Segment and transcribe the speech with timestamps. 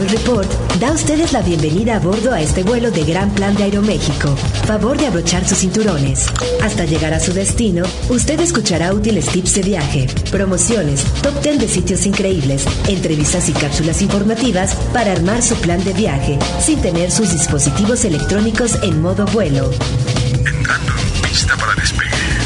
[0.00, 3.54] Travel Report da a ustedes la bienvenida a bordo a este vuelo de Gran Plan
[3.54, 4.34] de Aeroméxico.
[4.66, 6.26] Favor de abrochar sus cinturones.
[6.62, 11.68] Hasta llegar a su destino, usted escuchará útiles tips de viaje, promociones, top 10 de
[11.68, 17.32] sitios increíbles, entrevistas y cápsulas informativas para armar su plan de viaje sin tener sus
[17.32, 19.70] dispositivos electrónicos en modo vuelo.
[20.46, 22.39] Entrando en pista para despegue.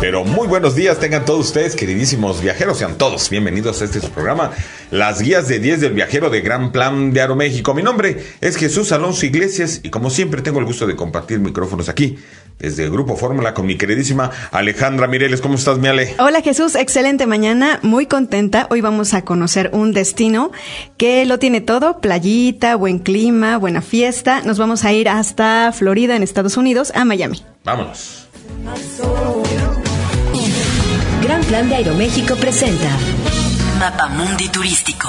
[0.00, 4.10] Pero muy buenos días tengan todos ustedes, queridísimos viajeros, sean todos bienvenidos a este su
[4.10, 4.50] programa,
[4.90, 7.74] las guías de 10 del viajero de Gran Plan de Aeroméxico.
[7.74, 11.90] Mi nombre es Jesús Alonso Iglesias y como siempre tengo el gusto de compartir micrófonos
[11.90, 12.18] aquí
[12.58, 15.42] desde el Grupo Fórmula con mi queridísima Alejandra Mireles.
[15.42, 16.14] ¿Cómo estás, mi Ale?
[16.18, 18.68] Hola Jesús, excelente mañana, muy contenta.
[18.70, 20.50] Hoy vamos a conocer un destino
[20.96, 24.40] que lo tiene todo, playita, buen clima, buena fiesta.
[24.42, 27.42] Nos vamos a ir hasta Florida, en Estados Unidos, a Miami.
[27.64, 28.28] Vámonos.
[31.30, 32.88] Gran Plan de Aeroméxico presenta
[33.78, 35.08] Mapamundi Turístico.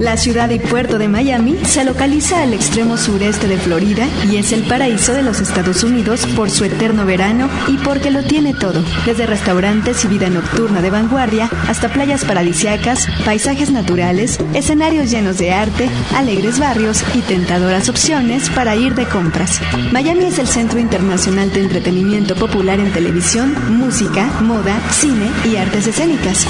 [0.00, 4.50] La ciudad y puerto de Miami se localiza al extremo sureste de Florida y es
[4.50, 8.82] el paraíso de los Estados Unidos por su eterno verano y porque lo tiene todo,
[9.04, 15.52] desde restaurantes y vida nocturna de vanguardia hasta playas paradisiacas, paisajes naturales, escenarios llenos de
[15.52, 19.60] arte, alegres barrios y tentadoras opciones para ir de compras.
[19.92, 25.86] Miami es el centro internacional de entretenimiento popular en televisión, música, moda, cine y artes
[25.86, 26.46] escénicas.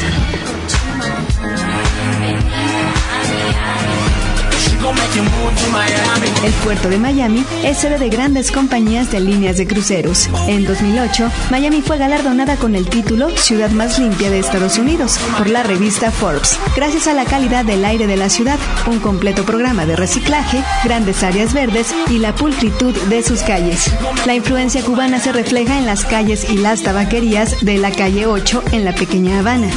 [6.44, 10.28] El puerto de Miami es sede de grandes compañías de líneas de cruceros.
[10.48, 15.48] En 2008, Miami fue galardonada con el título Ciudad más limpia de Estados Unidos por
[15.48, 19.86] la revista Forbes, gracias a la calidad del aire de la ciudad, un completo programa
[19.86, 23.90] de reciclaje, grandes áreas verdes y la pulcritud de sus calles.
[24.26, 28.64] La influencia cubana se refleja en las calles y las tabaquerías de la calle 8
[28.72, 29.68] en la pequeña Habana.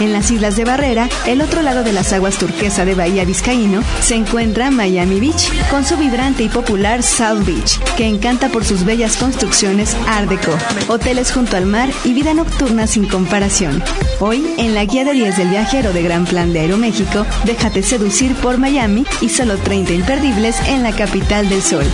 [0.00, 3.82] En las Islas de Barrera, el otro lado de las aguas turquesa de Bahía Vizcaíno,
[4.00, 8.84] se encuentra Miami Beach, con su vibrante y popular South Beach, que encanta por sus
[8.84, 10.56] bellas construcciones Art Deco,
[10.88, 13.82] hoteles junto al mar y vida nocturna sin comparación.
[14.18, 18.34] Hoy, en la guía de 10 del viajero de Gran Plan de Aeroméxico, déjate seducir
[18.34, 21.86] por Miami y solo 30 imperdibles en la capital del sol.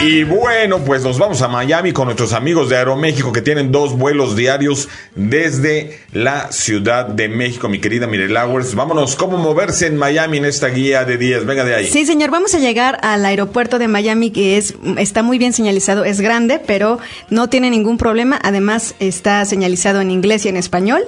[0.00, 3.96] Y bueno, pues nos vamos a Miami con nuestros amigos de Aeroméxico que tienen dos
[3.96, 8.74] vuelos diarios desde la Ciudad de México, mi querida Mirel Hours.
[8.74, 11.46] Vámonos, ¿cómo moverse en Miami en esta guía de 10?
[11.46, 11.86] Venga de ahí.
[11.86, 16.04] Sí, señor, vamos a llegar al aeropuerto de Miami que es está muy bien señalizado,
[16.04, 17.00] es grande, pero
[17.30, 18.38] no tiene ningún problema.
[18.42, 21.02] Además, está señalizado en inglés y en español.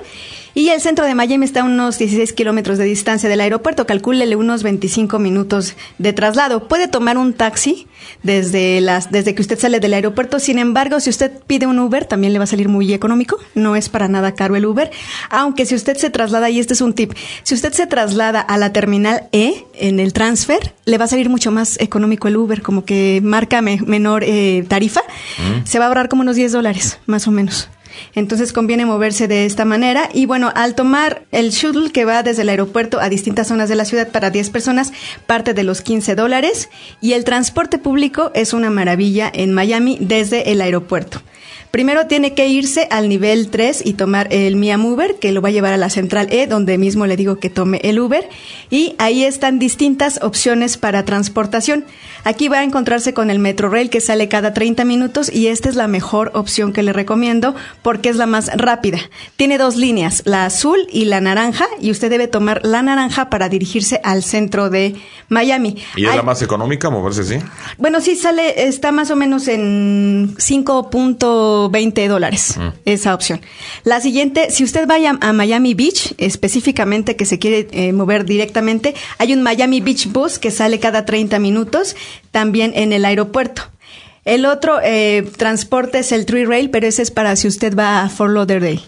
[0.59, 3.87] Y el centro de Miami está a unos 16 kilómetros de distancia del aeropuerto.
[3.87, 6.67] Calcúlele unos 25 minutos de traslado.
[6.67, 7.87] Puede tomar un taxi
[8.25, 10.41] desde, las, desde que usted sale del aeropuerto.
[10.41, 13.39] Sin embargo, si usted pide un Uber, también le va a salir muy económico.
[13.55, 14.91] No es para nada caro el Uber.
[15.31, 17.13] Aunque si usted se traslada, y este es un tip,
[17.45, 21.29] si usted se traslada a la terminal E en el transfer, le va a salir
[21.31, 25.03] mucho más económico el Uber, como que marca me- menor eh, tarifa.
[25.63, 27.69] Se va a ahorrar como unos 10 dólares, más o menos.
[28.15, 30.09] Entonces conviene moverse de esta manera.
[30.13, 33.77] Y bueno, al tomar el shuttle que va desde el aeropuerto a distintas zonas de
[33.77, 34.93] la ciudad para 10 personas,
[35.27, 36.69] parte de los 15 dólares.
[37.01, 41.21] Y el transporte público es una maravilla en Miami desde el aeropuerto.
[41.71, 45.49] Primero tiene que irse al nivel 3 y tomar el Miam Uber, que lo va
[45.49, 48.29] a llevar a la central E, donde mismo le digo que tome el Uber.
[48.71, 51.85] Y ahí están distintas opciones para transportación.
[52.25, 55.69] Aquí va a encontrarse con el Metro Rail, que sale cada 30 minutos, y esta
[55.69, 58.99] es la mejor opción que le recomiendo porque es la más rápida.
[59.37, 63.49] Tiene dos líneas, la azul y la naranja, y usted debe tomar la naranja para
[63.49, 64.97] dirigirse al centro de
[65.29, 65.77] Miami.
[65.97, 67.39] ¿Y es Hay- la más económica moverse así?
[67.77, 70.35] bueno, sí sale, está más o menos en
[71.71, 73.41] 5.20 dólares esa opción.
[73.85, 78.95] La siguiente, si usted vaya a Miami Beach, específicamente que se quiere eh, mover directamente,
[79.19, 81.97] hay un Miami Beach Bus que sale cada 30 minutos,
[82.31, 83.63] también en el aeropuerto.
[84.25, 88.03] El otro eh, transporte es el Tree Rail, pero ese es para si usted va
[88.03, 88.83] a Fort Lauderdale,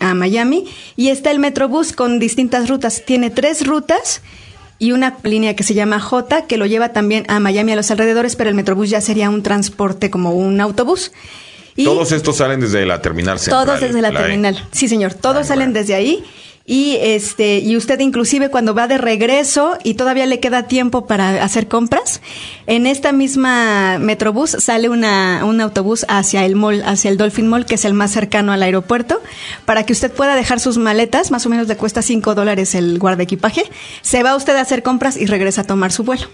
[0.00, 0.66] a Miami.
[0.96, 3.04] Y está el Metrobús con distintas rutas.
[3.06, 4.22] Tiene tres rutas
[4.80, 7.92] y una línea que se llama J, que lo lleva también a Miami a los
[7.92, 11.12] alrededores, pero el Metrobús ya sería un transporte como un autobús.
[11.76, 13.66] Y Todos estos salen desde la terminal central.
[13.66, 14.12] todos desde la E.
[14.12, 14.68] terminal.
[14.72, 15.80] Sí, señor, todos salen bueno.
[15.80, 16.24] desde ahí.
[16.64, 21.42] y este y usted inclusive cuando va de regreso y todavía le queda tiempo para
[21.42, 22.20] hacer compras,
[22.68, 27.66] en esta misma Metrobús sale una, un autobús hacia el mall, hacia el Dolphin Mall,
[27.66, 29.20] que es el más cercano al aeropuerto,
[29.64, 32.98] para que usted pueda dejar sus maletas, más o menos le cuesta 5 dólares el
[33.00, 33.64] guarda equipaje,
[34.02, 36.28] se va usted a hacer compras y regresa a tomar su vuelo.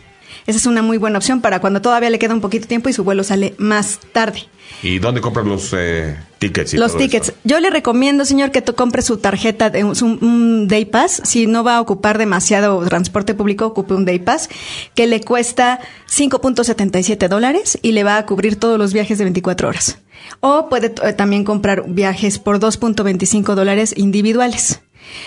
[0.48, 2.88] Esa es una muy buena opción para cuando todavía le queda un poquito de tiempo
[2.88, 4.44] y su vuelo sale más tarde.
[4.82, 6.72] ¿Y dónde compras los eh, tickets?
[6.72, 7.34] y Los todo tickets.
[7.44, 11.20] Yo le recomiendo, señor, que tú compre su tarjeta de un Day Pass.
[11.22, 14.48] Si no va a ocupar demasiado transporte público, ocupe un Day Pass,
[14.94, 15.80] que le cuesta
[16.10, 19.98] 5.77 dólares y le va a cubrir todos los viajes de 24 horas.
[20.40, 24.80] O puede eh, también comprar viajes por 2.25 dólares individuales.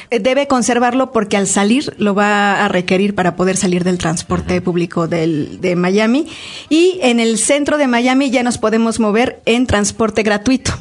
[0.10, 4.62] Eh, Debe conservarlo porque al salir lo va a requerir para poder salir del transporte
[4.62, 6.28] público del, de Miami.
[6.70, 10.72] Y en el centro de Miami ya nos podemos mover en transporte gratuito.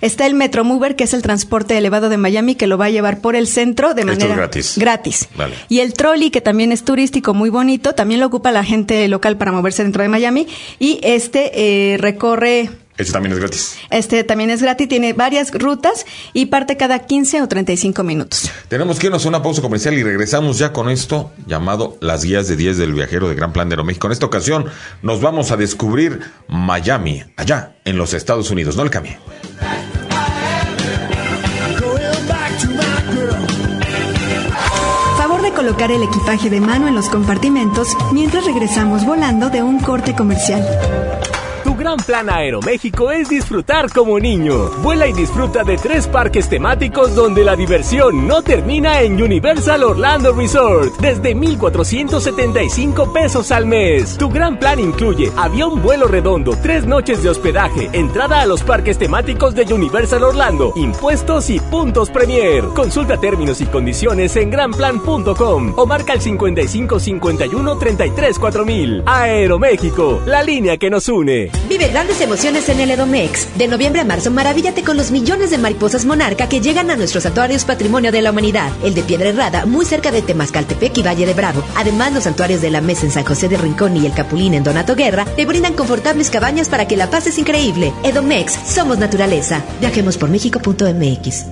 [0.00, 3.20] Está el Metromover, que es el transporte elevado de Miami, que lo va a llevar
[3.20, 4.74] por el centro de Esto es manera gratis.
[4.76, 5.28] gratis.
[5.36, 5.54] Vale.
[5.68, 9.38] Y el trolley, que también es turístico, muy bonito, también lo ocupa la gente local
[9.38, 10.48] para moverse dentro de Miami.
[10.80, 11.52] Y este
[11.92, 13.76] eh, recorre Ese también es gratis.
[13.90, 16.04] este también es gratis, tiene varias rutas
[16.34, 18.50] y parte cada 15 o 35 minutos.
[18.68, 22.48] Tenemos que irnos a una pausa comercial y regresamos ya con esto llamado Las Guías
[22.48, 24.08] de 10 del Viajero de Gran Plan de Aeroméxico.
[24.08, 24.66] En esta ocasión
[25.00, 28.76] nos vamos a descubrir Miami, allá en los Estados Unidos.
[28.76, 29.18] No le cambie.
[35.16, 39.80] Favor de colocar el equipaje de mano en los compartimentos mientras regresamos volando de un
[39.80, 40.62] corte comercial.
[41.82, 44.70] Gran plan Aeroméxico es disfrutar como niño.
[44.84, 50.32] Vuela y disfruta de tres parques temáticos donde la diversión no termina en Universal Orlando
[50.32, 54.16] Resort desde 1,475 pesos al mes.
[54.16, 58.96] Tu gran plan incluye avión vuelo redondo, tres noches de hospedaje, entrada a los parques
[58.96, 62.62] temáticos de Universal Orlando, impuestos y puntos Premier.
[62.76, 69.02] Consulta términos y condiciones en granplan.com o marca el 55 51 33 4000.
[69.04, 71.50] Aeroméxico, la línea que nos une.
[71.72, 73.56] Vive grandes emociones en el Edomex.
[73.56, 77.22] De noviembre a marzo, maravíllate con los millones de mariposas monarca que llegan a nuestros
[77.22, 78.70] santuarios Patrimonio de la Humanidad.
[78.84, 81.64] El de Piedra Herrada, muy cerca de Temascaltepec y Valle de Bravo.
[81.74, 84.64] Además, los santuarios de la Mesa en San José de Rincón y el Capulín en
[84.64, 87.94] Donato Guerra te brindan confortables cabañas para que la pases increíble.
[88.04, 89.64] Edomex, somos naturaleza.
[89.80, 91.46] Viajemos por México.mx.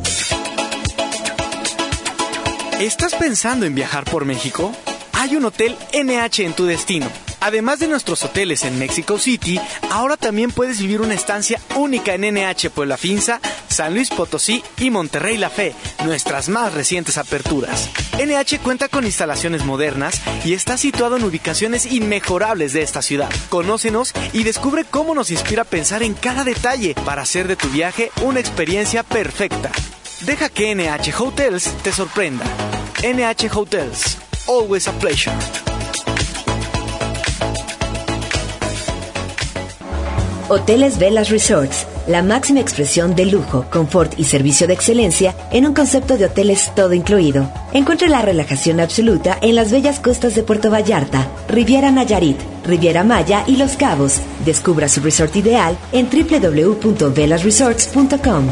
[2.79, 4.71] ¿Estás pensando en viajar por México?
[5.15, 7.07] Hay un hotel NH en tu destino.
[7.41, 9.59] Además de nuestros hoteles en Mexico City,
[9.91, 14.91] ahora también puedes vivir una estancia única en NH Puebla Finza, San Luis Potosí y
[14.91, 17.89] Monterrey La Fe, nuestras más recientes aperturas.
[18.19, 23.31] NH cuenta con instalaciones modernas y está situado en ubicaciones inmejorables de esta ciudad.
[23.49, 28.11] Conócenos y descubre cómo nos inspira pensar en cada detalle para hacer de tu viaje
[28.23, 29.71] una experiencia perfecta.
[30.21, 32.45] Deja que NH Hotels te sorprenda.
[33.03, 35.33] NH Hotels, always a pleasure.
[40.51, 45.75] Hoteles Velas Resorts, la máxima expresión de lujo, confort y servicio de excelencia en un
[45.75, 47.49] concepto de hoteles todo incluido.
[47.73, 53.45] Encuentre la relajación absoluta en las bellas costas de Puerto Vallarta, Riviera Nayarit, Riviera Maya
[53.47, 54.19] y Los Cabos.
[54.45, 58.47] Descubra su resort ideal en www.velasresorts.com.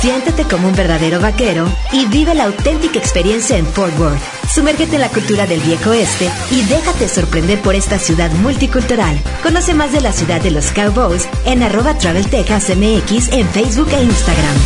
[0.00, 4.22] Siéntete como un verdadero vaquero y vive la auténtica experiencia en Fort Worth.
[4.48, 9.20] Sumérgete en la cultura del viejo oeste y déjate sorprender por esta ciudad multicultural.
[9.42, 14.02] Conoce más de la ciudad de los Cowboys en arroba Travel Texas en Facebook e
[14.04, 14.56] Instagram.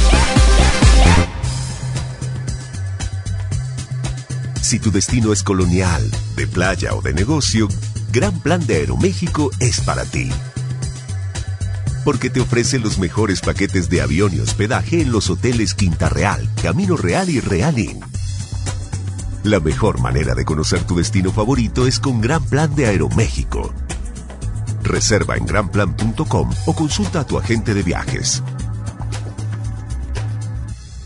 [4.61, 7.69] Si tu destino es colonial, de playa o de negocio,
[8.11, 10.31] Gran Plan de Aeroméxico es para ti.
[12.04, 16.49] Porque te ofrece los mejores paquetes de avión y hospedaje en los hoteles Quinta Real,
[16.62, 18.00] Camino Real y Real Inn.
[19.44, 23.75] La mejor manera de conocer tu destino favorito es con Gran Plan de Aeroméxico.
[24.82, 28.42] Reserva en granplan.com o consulta a tu agente de viajes.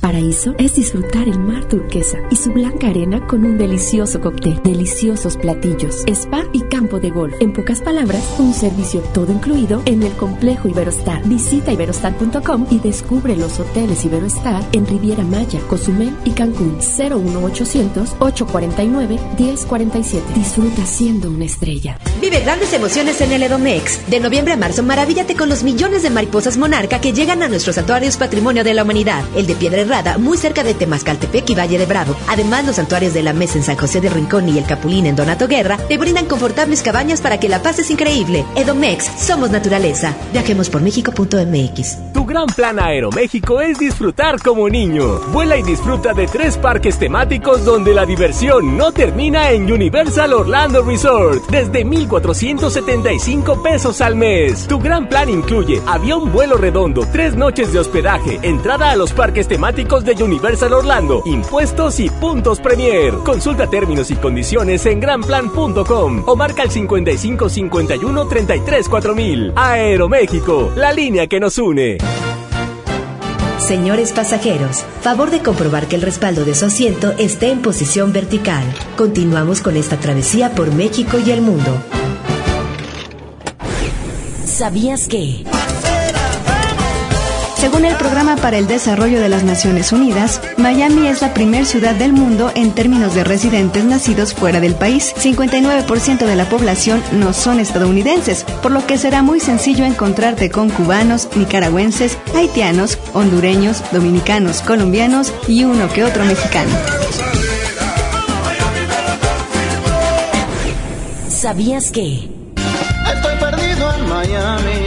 [0.06, 5.36] Paraíso es disfrutar el mar turquesa y su blanca arena con un delicioso cóctel, deliciosos
[5.36, 7.34] platillos, spa y campo de golf.
[7.40, 11.26] En pocas palabras, un servicio todo incluido en el complejo Iberostar.
[11.26, 16.76] Visita iberostar.com y descubre los hoteles Iberostar en Riviera Maya, Cozumel y Cancún.
[16.76, 20.24] 01800 849 1047.
[20.36, 21.98] Disfruta siendo una estrella.
[22.20, 24.08] Vive grandes emociones en el Edomex.
[24.08, 27.74] De noviembre a marzo, maravíllate con los millones de mariposas monarca que llegan a nuestros
[27.74, 29.24] santuarios Patrimonio de la Humanidad.
[29.34, 32.14] El de Piedra Muy cerca de Temascaltepec y Valle de Bravo.
[32.28, 35.16] Además, los santuarios de la Mesa en San José de Rincón y el Capulín en
[35.16, 38.44] Donato Guerra te brindan confortables cabañas para que la pases increíble.
[38.56, 40.14] Edomex, somos naturaleza.
[40.32, 42.12] Viajemos por México.mx.
[42.12, 45.18] Tu gran plan Aeroméxico es disfrutar como niño.
[45.32, 50.82] Vuela y disfruta de tres parques temáticos donde la diversión no termina en Universal Orlando
[50.82, 54.66] Resort desde 1,475 pesos al mes.
[54.68, 59.48] Tu gran plan incluye avión vuelo redondo, tres noches de hospedaje, entrada a los parques
[59.48, 63.14] temáticos de Universal Orlando, impuestos y puntos Premier.
[63.24, 69.52] Consulta términos y condiciones en granplan.com o marca el 55 51 33 4000.
[69.54, 71.98] Aeroméxico, la línea que nos une.
[73.58, 78.64] Señores pasajeros, favor de comprobar que el respaldo de su asiento esté en posición vertical.
[78.96, 81.72] Continuamos con esta travesía por México y el mundo.
[84.44, 85.44] ¿Sabías que?
[87.66, 91.96] Según el Programa para el Desarrollo de las Naciones Unidas, Miami es la primer ciudad
[91.96, 95.12] del mundo en términos de residentes nacidos fuera del país.
[95.16, 100.70] 59% de la población no son estadounidenses, por lo que será muy sencillo encontrarte con
[100.70, 106.70] cubanos, nicaragüenses, haitianos, hondureños, dominicanos, colombianos y uno que otro mexicano.
[111.28, 112.30] ¿Sabías que?
[113.12, 114.85] Estoy perdido en Miami.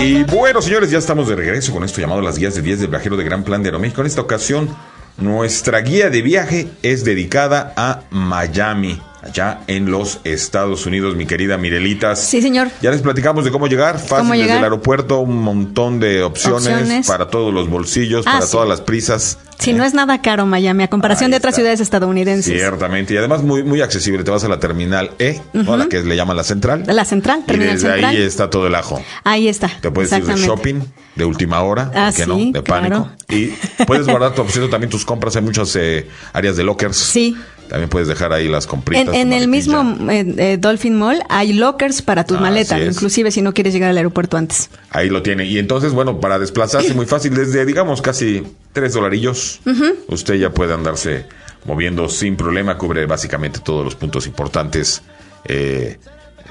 [0.00, 2.90] Y bueno, señores, ya estamos de regreso con esto llamado las guías de 10 del
[2.90, 4.00] viajero de Gran Plan de Aeroméxico.
[4.00, 4.68] En esta ocasión,
[5.16, 11.56] nuestra guía de viaje es dedicada a Miami, allá en los Estados Unidos, mi querida
[11.58, 12.20] Mirelitas.
[12.20, 12.68] Sí, señor.
[12.80, 13.98] Ya les platicamos de cómo llegar.
[13.98, 17.06] Fácil Cómo desde el aeropuerto, un montón de opciones, Opciones.
[17.06, 18.52] para todos los bolsillos, Ah, para sí.
[18.52, 19.38] todas las prisas.
[19.58, 21.62] Si no es nada caro Miami, a comparación Ahí de otras está.
[21.62, 22.52] ciudades estadounidenses.
[22.56, 24.22] Ciertamente, y además muy, muy accesible.
[24.22, 25.62] Te vas a la terminal E, ¿no?
[25.62, 25.76] Ujú.
[25.76, 26.84] la que le llaman la central.
[26.86, 28.14] La central, Y terminal desde central.
[28.14, 29.02] ahí está todo el ajo.
[29.24, 29.68] Ahí está.
[29.80, 30.80] Te puedes ir de shopping,
[31.16, 32.68] de última hora, Ah, que sí, no, de pánico.
[32.68, 33.10] claro.
[33.30, 33.48] Y
[33.84, 35.34] puedes guardar tu opción también tus compras.
[35.34, 36.96] Hay muchas eh, áreas de lockers.
[36.96, 37.36] Sí.
[37.68, 39.14] También puedes dejar ahí las compritas.
[39.14, 42.96] En, el mismo eh, eh, Dolphin Mall hay lockers para tu Ah, maleta, así es.
[42.96, 44.70] inclusive si no quieres llegar al aeropuerto antes.
[44.90, 45.44] Ahí lo tiene.
[45.44, 49.60] Y entonces, bueno, para desplazarse muy fácil, desde, digamos, casi tres dolarillos,
[50.08, 51.26] usted ya puede andarse
[51.64, 52.78] moviendo sin problema.
[52.78, 55.02] Cubre básicamente todos los puntos importantes
[55.44, 55.98] eh,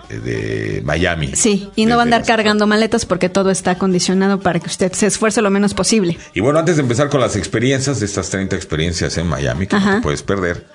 [0.10, 1.32] de Miami.
[1.36, 4.92] Sí, y no va a andar cargando maletas porque todo está acondicionado para que usted
[4.94, 6.18] se esfuerce lo menos posible.
[6.34, 9.76] Y bueno, antes de empezar con las experiencias de estas 30 experiencias en Miami que
[9.80, 10.66] no te puedes perder,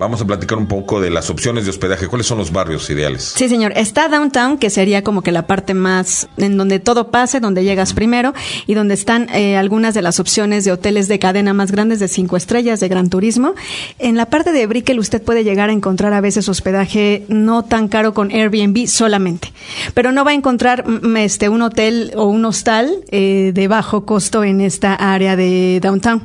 [0.00, 2.08] vamos a platicar un poco de las opciones de hospedaje.
[2.08, 3.34] ¿Cuáles son los barrios ideales?
[3.36, 3.72] Sí, señor.
[3.76, 7.92] Está Downtown, que sería como que la parte más en donde todo pase, donde llegas
[7.92, 8.32] primero
[8.66, 12.08] y donde están eh, algunas de las opciones de hoteles de cadena más grandes de
[12.08, 13.54] cinco estrellas de gran turismo.
[13.98, 17.88] En la parte de Brickell usted puede llegar a encontrar a veces hospedaje no tan
[17.88, 19.52] caro con Airbnb solamente,
[19.92, 24.06] pero no va a encontrar mm, este un hotel o un hostal eh, de bajo
[24.06, 26.22] costo en esta área de Downtown.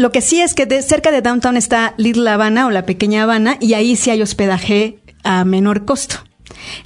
[0.00, 3.22] Lo que sí es que de, cerca de Downtown está Little Habana o la pequeña
[3.22, 6.16] Habana y ahí sí hay hospedaje a menor costo.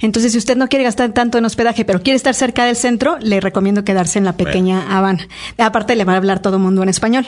[0.01, 3.17] Entonces, si usted no quiere gastar tanto en hospedaje, pero quiere estar cerca del centro,
[3.21, 5.29] le recomiendo quedarse en la pequeña Habana.
[5.57, 7.25] Aparte, le va a hablar todo el mundo en español.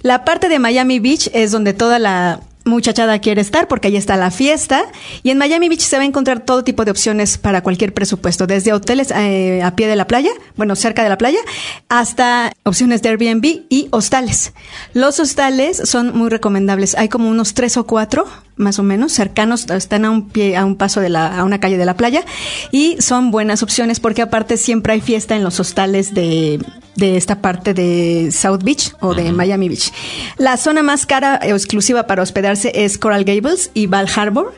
[0.00, 4.16] La parte de Miami Beach es donde toda la muchachada quiere estar porque ahí está
[4.16, 4.84] la fiesta
[5.22, 8.46] y en Miami Beach se va a encontrar todo tipo de opciones para cualquier presupuesto,
[8.46, 11.40] desde hoteles eh, a pie de la playa, bueno, cerca de la playa,
[11.88, 14.52] hasta opciones de Airbnb y hostales.
[14.94, 18.26] Los hostales son muy recomendables, hay como unos tres o cuatro
[18.60, 21.58] más o menos cercanos, están a un pie, a un paso de la, a una
[21.58, 22.24] calle de la playa
[22.70, 26.60] y son buenas opciones porque aparte siempre hay fiesta en los hostales de,
[26.96, 29.92] de esta parte de South Beach o de Miami Beach.
[30.36, 34.54] La zona más cara o exclusiva para hospedarse es Coral Gables y Val Harbor.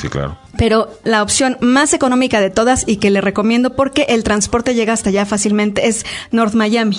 [0.00, 0.38] Sí, claro.
[0.56, 4.92] Pero la opción más económica de todas y que le recomiendo porque el transporte llega
[4.92, 6.98] hasta allá fácilmente es North Miami.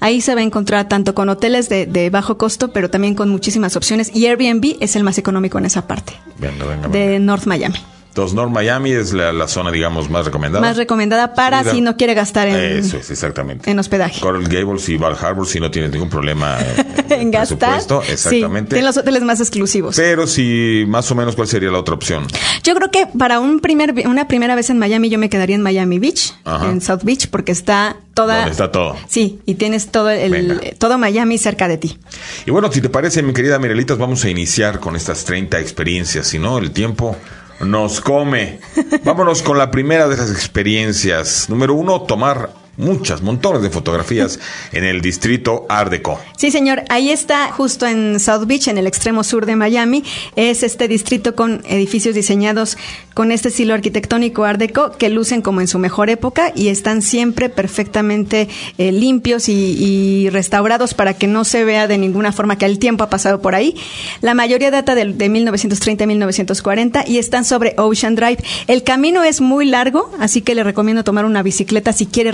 [0.00, 3.28] Ahí se va a encontrar tanto con hoteles de, de bajo costo, pero también con
[3.28, 4.10] muchísimas opciones.
[4.14, 6.88] Y Airbnb es el más económico en esa parte Venga, venga, venga.
[6.88, 7.78] de North Miami.
[8.10, 10.60] Entonces, North Miami es la, la zona, digamos, más recomendada.
[10.66, 13.70] Más recomendada para si no quiere gastar en, Eso es, exactamente.
[13.70, 14.20] en hospedaje.
[14.20, 16.58] Coral Gables y Val Harbor si no tienes ningún problema
[17.08, 17.58] En gastar.
[17.80, 18.70] presupuesto, Sí, exactamente.
[18.70, 19.94] tienen los hoteles más exclusivos.
[19.96, 22.26] Pero si más o menos, ¿cuál sería la otra opción?
[22.64, 25.62] Yo creo que para un primer, una primera vez en Miami yo me quedaría en
[25.62, 26.68] Miami Beach, Ajá.
[26.68, 28.38] en South Beach, porque está toda...
[28.38, 28.96] ¿Dónde está todo?
[29.08, 30.60] Sí, y tienes todo el, Venga.
[30.78, 31.96] todo Miami cerca de ti.
[32.44, 36.26] Y bueno, si te parece, mi querida Mirelitas, vamos a iniciar con estas 30 experiencias.
[36.26, 37.16] Si no, el tiempo
[37.60, 38.58] nos come.
[39.04, 41.48] Vámonos con la primera de esas experiencias.
[41.48, 44.40] Número uno, tomar muchas, montones de fotografías
[44.72, 46.18] en el distrito Art Deco.
[46.36, 46.82] Sí, señor.
[46.88, 50.02] Ahí está, justo en South Beach, en el extremo sur de Miami.
[50.36, 52.76] Es este distrito con edificios diseñados
[53.14, 57.02] con este estilo arquitectónico Art Deco que lucen como en su mejor época y están
[57.02, 62.56] siempre perfectamente eh, limpios y, y restaurados para que no se vea de ninguna forma
[62.56, 63.76] que el tiempo ha pasado por ahí.
[64.22, 68.38] La mayoría data de, de 1930 a 1940 y están sobre Ocean Drive.
[68.66, 72.32] El camino es muy largo, así que le recomiendo tomar una bicicleta si quiere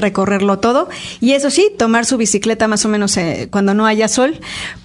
[0.58, 0.88] todo.
[1.20, 4.38] Y eso sí, tomar su bicicleta más o menos eh, cuando no haya sol.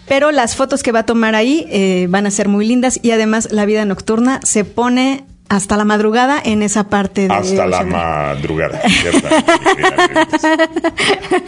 [0.07, 3.11] Pero las fotos que va a tomar ahí eh, van a ser muy lindas y
[3.11, 7.83] además la vida nocturna se pone hasta la madrugada en esa parte de Hasta la
[7.83, 8.81] madrugada.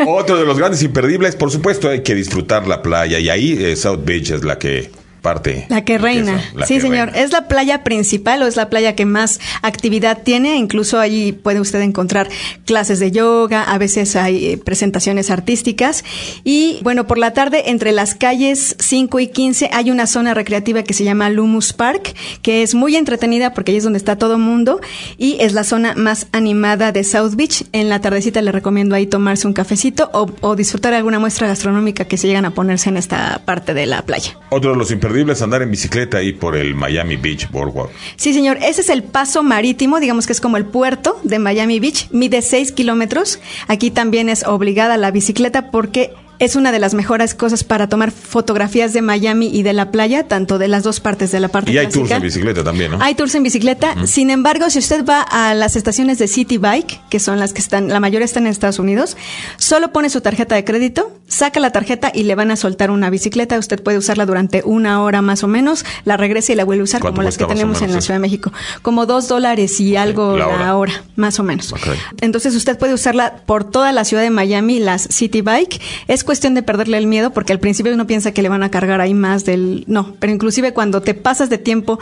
[0.08, 3.78] Otro de los grandes imperdibles, por supuesto, hay que disfrutar la playa y ahí eh,
[3.78, 4.92] South Beach es la que
[5.24, 5.66] parte.
[5.70, 6.40] La que reina.
[6.54, 7.08] La sí, que señor.
[7.08, 7.24] reina.
[7.24, 10.58] Es la playa principal o es la playa que más actividad tiene.
[10.58, 12.30] Incluso allí puede usted encontrar
[12.66, 16.04] clases de yoga, a veces hay eh, presentaciones artísticas.
[16.44, 20.84] Y bueno, por la tarde, entre las calles 5 y 15, hay una zona recreativa
[20.84, 22.14] que se llama Lumus Park,
[22.44, 24.82] que es muy entretenida porque ahí es donde está todo mundo
[25.18, 27.64] y es la zona más animada de South Beach.
[27.72, 32.06] En la tardecita le recomiendo ahí tomarse un cafecito o, o disfrutar alguna muestra gastronómica
[32.06, 34.38] que se llegan a ponerse en esta parte de la playa.
[34.50, 37.92] Otro de los imperdibles andar en bicicleta ahí por el Miami Beach Boardwalk.
[38.16, 38.58] Sí, señor.
[38.62, 42.08] Ese es el paso marítimo, digamos que es como el puerto de Miami Beach.
[42.12, 43.40] Mide 6 kilómetros.
[43.68, 46.12] Aquí también es obligada la bicicleta porque
[46.46, 50.28] es una de las mejores cosas para tomar fotografías de Miami y de la playa,
[50.28, 52.98] tanto de las dos partes de la parte Y hay tours en bicicleta también, ¿no?
[53.02, 53.96] Hay tours en bicicleta.
[54.06, 57.62] Sin embargo, si usted va a las estaciones de City Bike, que son las que
[57.62, 59.18] están, la mayoría están en Estados Unidos,
[59.58, 63.10] solo pone su tarjeta de crédito, saca la tarjeta y le van a soltar una
[63.10, 63.58] bicicleta.
[63.58, 66.84] Usted puede usarla durante una hora más o menos, la regresa y la vuelve a
[66.84, 68.02] usar ¿Cuánto como las que tenemos en la?
[68.02, 68.52] Ciudad de México.
[68.82, 71.04] Como dos dólares y algo la la hora.
[71.16, 71.74] más o menos.
[72.22, 75.82] Entonces usted puede usarla por toda la ciudad de Miami, las City Bike.
[76.08, 78.72] Es cuestión de perderle el miedo porque al principio uno piensa que le van a
[78.72, 79.84] cargar ahí más del...
[79.86, 82.00] No, pero inclusive cuando te pasas de tiempo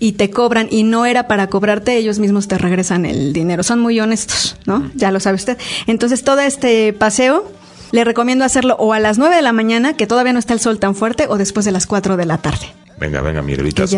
[0.00, 3.62] y te cobran y no era para cobrarte, ellos mismos te regresan el dinero.
[3.62, 4.90] Son muy honestos, ¿no?
[4.96, 5.58] Ya lo sabe usted.
[5.86, 7.52] Entonces todo este paseo...
[7.90, 10.60] Le recomiendo hacerlo o a las 9 de la mañana, que todavía no está el
[10.60, 12.66] sol tan fuerte, o después de las 4 de la tarde.
[13.00, 13.42] Venga, venga,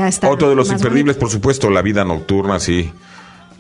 [0.07, 2.93] está Otro de los imperdibles, por supuesto, la vida nocturna, sí.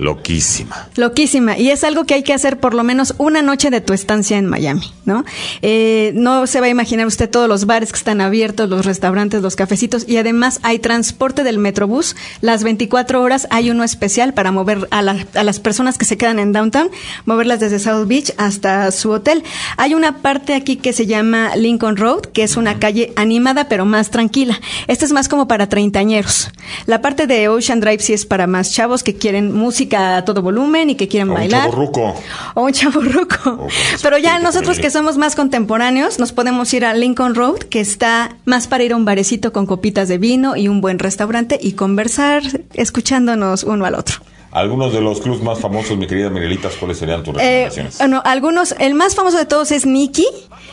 [0.00, 0.88] Loquísima.
[0.96, 1.58] Loquísima.
[1.58, 4.38] Y es algo que hay que hacer por lo menos una noche de tu estancia
[4.38, 5.26] en Miami, ¿no?
[5.60, 9.42] Eh, no se va a imaginar usted todos los bares que están abiertos, los restaurantes,
[9.42, 10.08] los cafecitos.
[10.08, 12.16] Y además hay transporte del Metrobús.
[12.40, 16.16] Las 24 horas hay uno especial para mover a, la- a las personas que se
[16.16, 16.90] quedan en downtown,
[17.26, 19.44] moverlas desde South Beach hasta su hotel.
[19.76, 23.84] Hay una parte aquí que se llama Lincoln Road, que es una calle animada pero
[23.84, 24.58] más tranquila.
[24.86, 26.48] Esta es más como para treintañeros.
[26.86, 30.42] La parte de Ocean Drive sí es para más chavos que quieren música a todo
[30.42, 31.70] volumen y que quieren O un bailar.
[31.70, 32.14] chavorruco.
[32.54, 33.36] O un chaburruco.
[33.36, 33.68] con
[34.02, 38.36] Pero ya nosotros que somos más contemporáneos, nos podemos ir a Lincoln Road, que está
[38.44, 41.72] más para ir a un barecito con copitas de vino y un buen restaurante y
[41.72, 42.42] conversar
[42.74, 44.16] escuchándonos uno al otro.
[44.52, 47.98] Algunos de los clubs más famosos, mi querida Miguelitas, ¿cuáles serían tus Eh, recomendaciones?
[47.98, 50.26] bueno, algunos, el más famoso de todos es Nicky,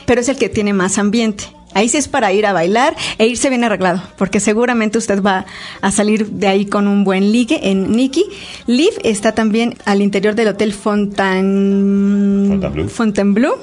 [0.05, 1.43] pero es el que tiene más ambiente.
[1.73, 5.45] Ahí sí es para ir a bailar e irse bien arreglado, porque seguramente usted va
[5.81, 8.25] a salir de ahí con un buen ligue en Nicky.
[8.65, 12.89] Liv está también al interior del Hotel Fontaine- Fontainebleau.
[12.89, 13.55] Fontainebleau.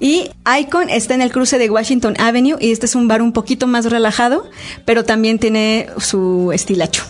[0.00, 0.28] Y
[0.60, 3.66] Icon está en el cruce de Washington Avenue y este es un bar un poquito
[3.66, 4.46] más relajado,
[4.84, 7.04] pero también tiene su estilacho.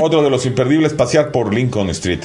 [0.00, 2.20] Otro de los imperdibles, pasear por Lincoln Street.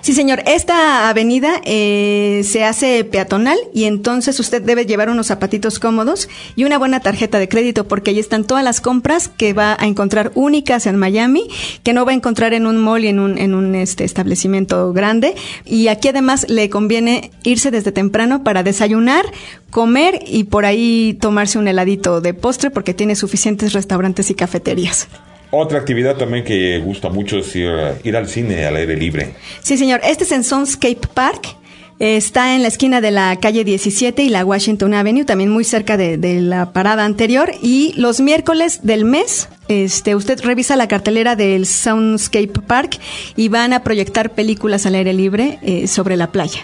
[0.00, 0.42] Sí, señor.
[0.46, 6.64] Esta avenida eh, se hace peatonal y entonces usted debe llevar unos zapatitos cómodos y
[6.64, 10.32] una buena tarjeta de crédito porque ahí están todas las compras que va a encontrar
[10.34, 11.48] únicas en Miami,
[11.82, 14.92] que no va a encontrar en un mall y en un, en un este, establecimiento
[14.92, 15.34] grande.
[15.64, 19.26] Y aquí además le conviene irse desde temprano para desayunar,
[19.70, 25.08] comer y por ahí tomarse un heladito de postre porque tiene suficientes restaurantes y cafeterías.
[25.50, 29.34] Otra actividad también que gusta mucho es ir, al cine al aire libre.
[29.62, 30.00] Sí, señor.
[30.04, 31.56] Este es en Soundscape Park.
[31.98, 35.96] Está en la esquina de la calle 17 y la Washington Avenue, también muy cerca
[35.96, 37.52] de, de la parada anterior.
[37.62, 42.98] Y los miércoles del mes, este, usted revisa la cartelera del Soundscape Park
[43.34, 46.60] y van a proyectar películas al aire libre eh, sobre la playa.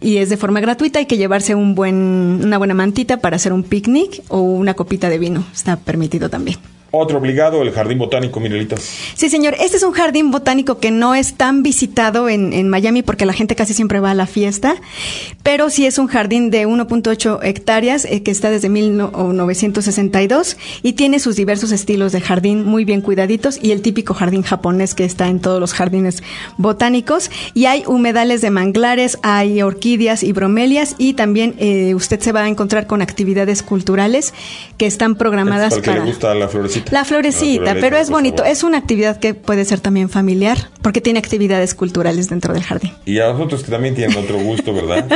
[0.00, 3.52] Y es de forma gratuita, hay que llevarse un buen, una buena mantita para hacer
[3.52, 5.44] un picnic o una copita de vino.
[5.52, 6.58] Está permitido también.
[6.94, 8.76] Otro obligado, el Jardín Botánico, Mirelita.
[9.14, 9.56] Sí, señor.
[9.58, 13.32] Este es un jardín botánico que no es tan visitado en, en Miami porque la
[13.32, 14.76] gente casi siempre va a la fiesta,
[15.42, 21.18] pero sí es un jardín de 1.8 hectáreas eh, que está desde 1962 y tiene
[21.18, 25.28] sus diversos estilos de jardín muy bien cuidaditos y el típico jardín japonés que está
[25.28, 26.22] en todos los jardines
[26.58, 27.30] botánicos.
[27.54, 32.42] Y hay humedales de manglares, hay orquídeas y bromelias y también eh, usted se va
[32.42, 34.34] a encontrar con actividades culturales
[34.76, 36.04] que están programadas Para que para...
[36.04, 36.81] le gusta la florecita.
[36.90, 38.38] La florecita, pero es bonito.
[38.38, 38.52] favor.
[38.52, 42.92] Es una actividad que puede ser también familiar, porque tiene actividades culturales dentro del jardín.
[43.04, 45.06] Y a nosotros que también tienen otro gusto, ¿verdad?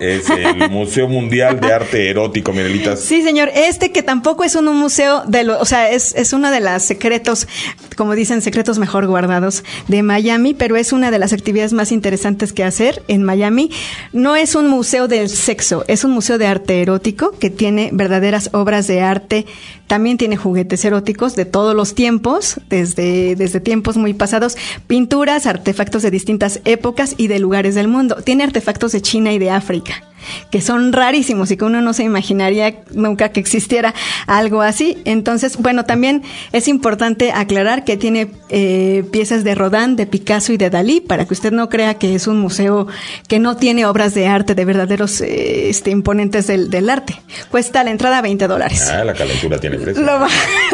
[0.00, 3.00] Es el Museo Mundial de Arte Erótico, Mirelitas.
[3.00, 3.50] Sí, señor.
[3.54, 6.60] Este que tampoco es un, un museo de lo, o sea, es, es uno de
[6.60, 7.48] los secretos,
[7.96, 12.52] como dicen, secretos mejor guardados de Miami, pero es una de las actividades más interesantes
[12.52, 13.70] que hacer en Miami.
[14.12, 18.50] No es un museo del sexo, es un museo de arte erótico que tiene verdaderas
[18.52, 19.46] obras de arte.
[19.86, 26.02] También tiene juguetes eróticos de todos los tiempos, desde, desde tiempos muy pasados, pinturas, artefactos
[26.02, 28.16] de distintas épocas y de lugares del mundo.
[28.24, 30.07] Tiene artefactos de China y de África
[30.50, 33.94] que son rarísimos y que uno no se imaginaría nunca que existiera
[34.26, 34.98] algo así.
[35.04, 40.56] Entonces, bueno, también es importante aclarar que tiene eh, piezas de Rodin, de Picasso y
[40.56, 42.86] de Dalí, para que usted no crea que es un museo
[43.28, 47.20] que no tiene obras de arte, de verdaderos eh, este, imponentes del, del arte.
[47.50, 48.88] Cuesta la entrada 20 dólares.
[48.90, 50.02] Ah, la calentura tiene precio.
[50.02, 50.28] Lo va-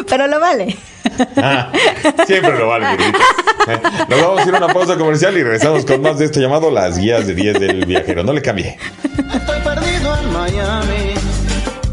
[0.09, 0.77] pero lo vale.
[1.37, 1.71] Ah,
[2.27, 2.87] siempre lo vale,
[4.09, 6.71] Nos vamos a ir a una pausa comercial y regresamos con más de este llamado
[6.71, 8.23] Las Guías de 10 del Viajero.
[8.25, 8.77] No le cambie.
[9.47, 11.15] Estoy perdido en Miami,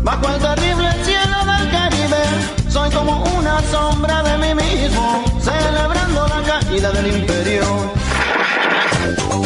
[0.03, 2.69] bajo el terrible cielo del Caribe.
[2.69, 7.61] Soy como una sombra de mí mismo, celebrando la caída del imperio.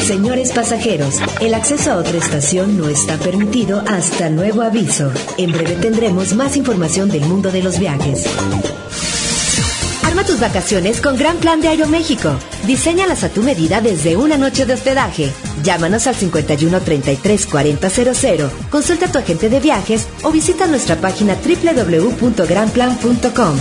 [0.06, 5.12] Señores pasajeros, el acceso a otra estación no está permitido hasta nuevo aviso.
[5.40, 8.24] En breve tendremos más información del mundo de los viajes.
[10.04, 12.36] Arma tus vacaciones con Gran Plan de Aeroméxico.
[12.68, 15.34] Diseñalas a tu medida desde una noche de hospedaje.
[15.66, 18.52] Llámanos al 51 33 40 00.
[18.70, 23.58] Consulta a tu agente de viajes o visita nuestra página www.granplan.com.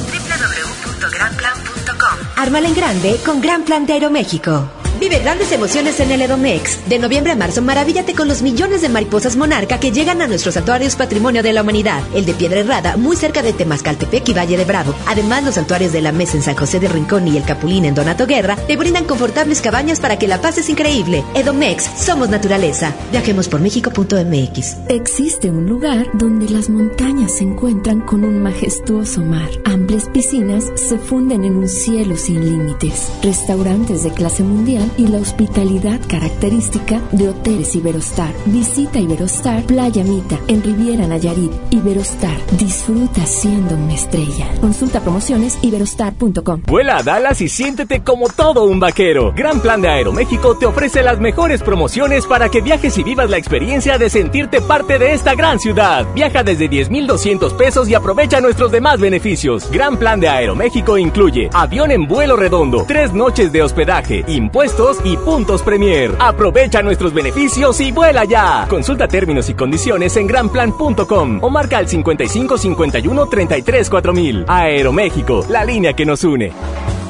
[2.37, 4.84] Ármala en grande con Gran Plan de Aeroméxico.
[5.01, 6.89] Vive grandes emociones en el Edomex.
[6.89, 10.55] De noviembre a marzo, maravíllate con los millones de mariposas monarca que llegan a nuestros
[10.55, 12.03] santuarios Patrimonio de la Humanidad.
[12.15, 14.95] El de Piedra Herrada, muy cerca de Temascaltepec y Valle de Bravo.
[15.07, 17.95] Además, los santuarios de la Mesa en San José de Rincón y el Capulín en
[17.95, 21.25] Donato Guerra te brindan confortables cabañas para que la pases increíble.
[21.35, 22.95] Edomex, somos naturaleza.
[23.11, 24.77] Viajemos por México.mx.
[24.89, 29.49] Existe un lugar donde las montañas se encuentran con un majestuoso mar.
[29.65, 33.11] Amplias piscinas se funden en un cielo sin límites.
[33.23, 38.33] Restaurantes de clase mundial y la hospitalidad característica de hoteles Iberostar.
[38.47, 41.51] Visita Iberostar Playa Mita en Riviera Nayarit.
[41.71, 42.37] Iberostar.
[42.59, 44.47] Disfruta siendo una estrella.
[44.61, 46.63] Consulta promociones iberostar.com.
[46.67, 49.33] Vuela a Dallas y siéntete como todo un vaquero.
[49.35, 53.39] Gran Plan de Aeroméxico te ofrece las mejores promociones para que viajes y vivas la
[53.39, 56.07] experiencia de sentirte parte de esta gran ciudad.
[56.15, 59.71] Viaja desde 10,200 pesos y aprovecha nuestros demás beneficios.
[59.71, 64.74] Gran Plan de Aeroméxico incluye avión en vuelo redondo, tres noches de hospedaje, impuestos
[65.05, 66.11] y puntos Premier.
[66.19, 68.67] Aprovecha nuestros beneficios y vuela ya.
[68.69, 74.45] Consulta términos y condiciones en granplan.com o marca al 55 51 33 4000.
[74.49, 76.53] Aeroméxico, la línea que nos une.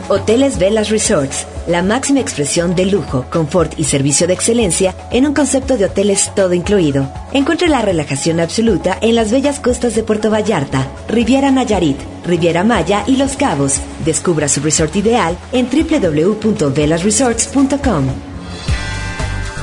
[0.09, 5.33] Hoteles Velas Resorts, la máxima expresión de lujo, confort y servicio de excelencia en un
[5.33, 7.11] concepto de hoteles todo incluido.
[7.33, 13.05] Encuentre la relajación absoluta en las bellas costas de Puerto Vallarta, Riviera Nayarit, Riviera Maya
[13.07, 13.81] y Los Cabos.
[14.05, 18.34] Descubra su resort ideal en www.velasresorts.com.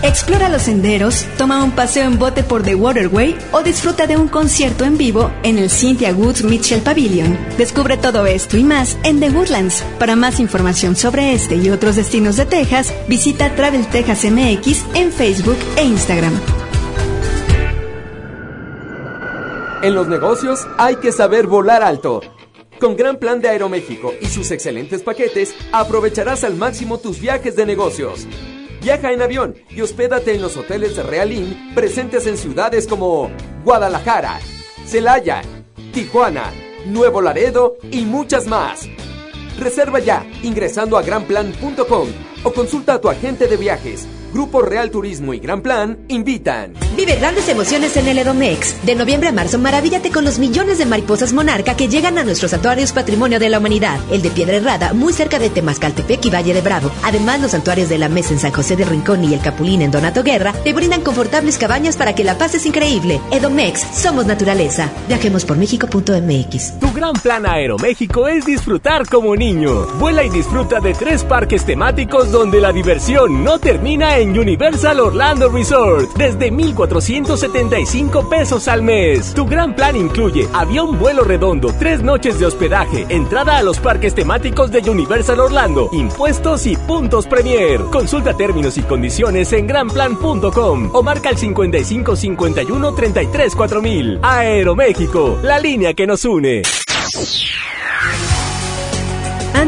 [0.04, 4.28] Explora los senderos, toma un paseo en bote por The Waterway o disfruta de un
[4.28, 7.38] concierto en vivo en el Cynthia Woods Mitchell Pavilion.
[7.56, 9.84] Descubre todo esto y más en The Woodlands.
[10.00, 15.12] Para más información sobre este y otros destinos de Texas, visita Travel Texas MX en
[15.12, 16.34] Facebook e Instagram.
[19.84, 22.22] En los negocios hay que saber volar alto.
[22.80, 27.68] Con Gran Plan de Aeroméxico y sus excelentes paquetes, aprovecharás al máximo tus viajes de
[27.68, 28.28] negocios.
[28.82, 33.30] Viaja en avión y hospédate en los hoteles de Realín presentes en ciudades como
[33.64, 34.40] Guadalajara,
[34.88, 35.44] Celaya,
[35.94, 36.52] Tijuana,
[36.88, 38.90] Nuevo Laredo y muchas más.
[39.60, 42.08] Reserva ya ingresando a granplan.com
[42.44, 44.08] o consulta a tu agente de viajes.
[44.34, 46.74] Grupo Real Turismo y Gran Plan invitan.
[46.96, 48.86] Vive grandes emociones en el Edomex.
[48.86, 52.52] De noviembre a marzo, maravíllate con los millones de mariposas monarca que llegan a nuestros
[52.52, 54.00] santuarios Patrimonio de la Humanidad.
[54.12, 56.92] El de Piedra Herrada, muy cerca de Temascaltepec y Valle de Bravo.
[57.04, 59.92] Además, los santuarios de la Mesa en San José del Rincón y el Capulín en
[59.92, 63.20] Donato Guerra te brindan confortables cabañas para que la pases increíble.
[63.32, 64.90] Edomex, somos naturaleza.
[65.08, 66.80] Viajemos por México.mx.
[66.80, 69.88] Tu gran plan Aeroméxico es disfrutar como niño.
[69.98, 75.50] Vuela y disfruta de tres parques temáticos donde la diversión no termina en Universal Orlando
[75.50, 79.34] Resort desde 1,475 pesos al mes.
[79.34, 84.14] Tu gran plan incluye avión vuelo redondo, tres noches de hospedaje, entrada a los parques
[84.14, 87.82] temáticos de Universal Orlando, impuestos y puntos Premier.
[87.92, 94.20] Consulta términos y condiciones en granplan.com o marca el 55 51 33 4000.
[94.22, 96.62] Aeroméxico, la línea que nos une.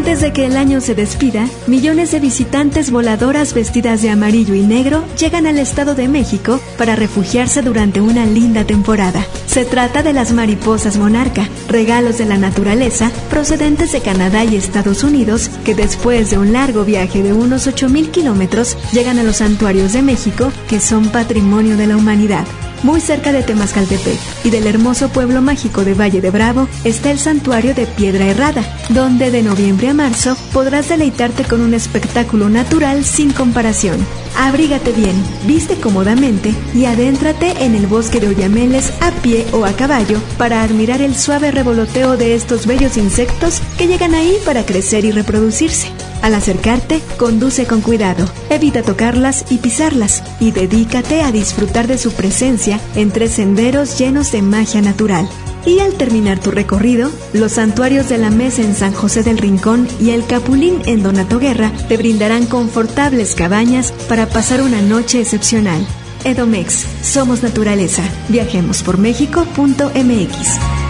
[0.03, 4.59] Antes de que el año se despida, millones de visitantes voladoras vestidas de amarillo y
[4.59, 9.25] negro llegan al Estado de México para refugiarse durante una linda temporada.
[9.47, 15.05] Se trata de las mariposas monarca, regalos de la naturaleza procedentes de Canadá y Estados
[15.05, 19.93] Unidos que después de un largo viaje de unos 8.000 kilómetros llegan a los santuarios
[19.93, 22.43] de México que son patrimonio de la humanidad.
[22.83, 27.17] Muy cerca de Temascaltepec y del hermoso pueblo mágico de Valle de Bravo está el
[27.17, 33.05] santuario de Piedra Herrada, donde de noviembre a marzo podrás deleitarte con un espectáculo natural
[33.05, 34.05] sin comparación.
[34.37, 35.15] Abrígate bien,
[35.47, 40.61] viste cómodamente y adéntrate en el bosque de Oyameles a pie o a caballo para
[40.61, 45.87] admirar el suave revoloteo de estos bellos insectos que llegan ahí para crecer y reproducirse.
[46.23, 52.13] Al acercarte, conduce con cuidado, evita tocarlas y pisarlas y dedícate a disfrutar de su
[52.13, 55.27] presencia entre senderos llenos de magia natural.
[55.65, 59.85] Y al terminar tu recorrido, los santuarios de la Mesa en San José del Rincón
[59.99, 65.85] y el Capulín en Donato Guerra te brindarán confortables cabañas para pasar una noche excepcional.
[66.23, 68.01] Edomex, somos naturaleza.
[68.29, 70.82] Viajemos por México.mx.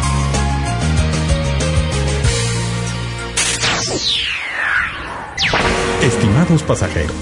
[6.43, 7.15] Estimados pasajeros,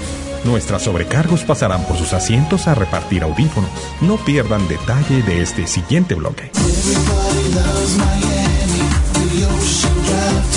[0.44, 3.70] nuestras sobrecargos pasarán por sus asientos a repartir audífonos.
[4.00, 6.50] No pierdan detalle de este siguiente bloque.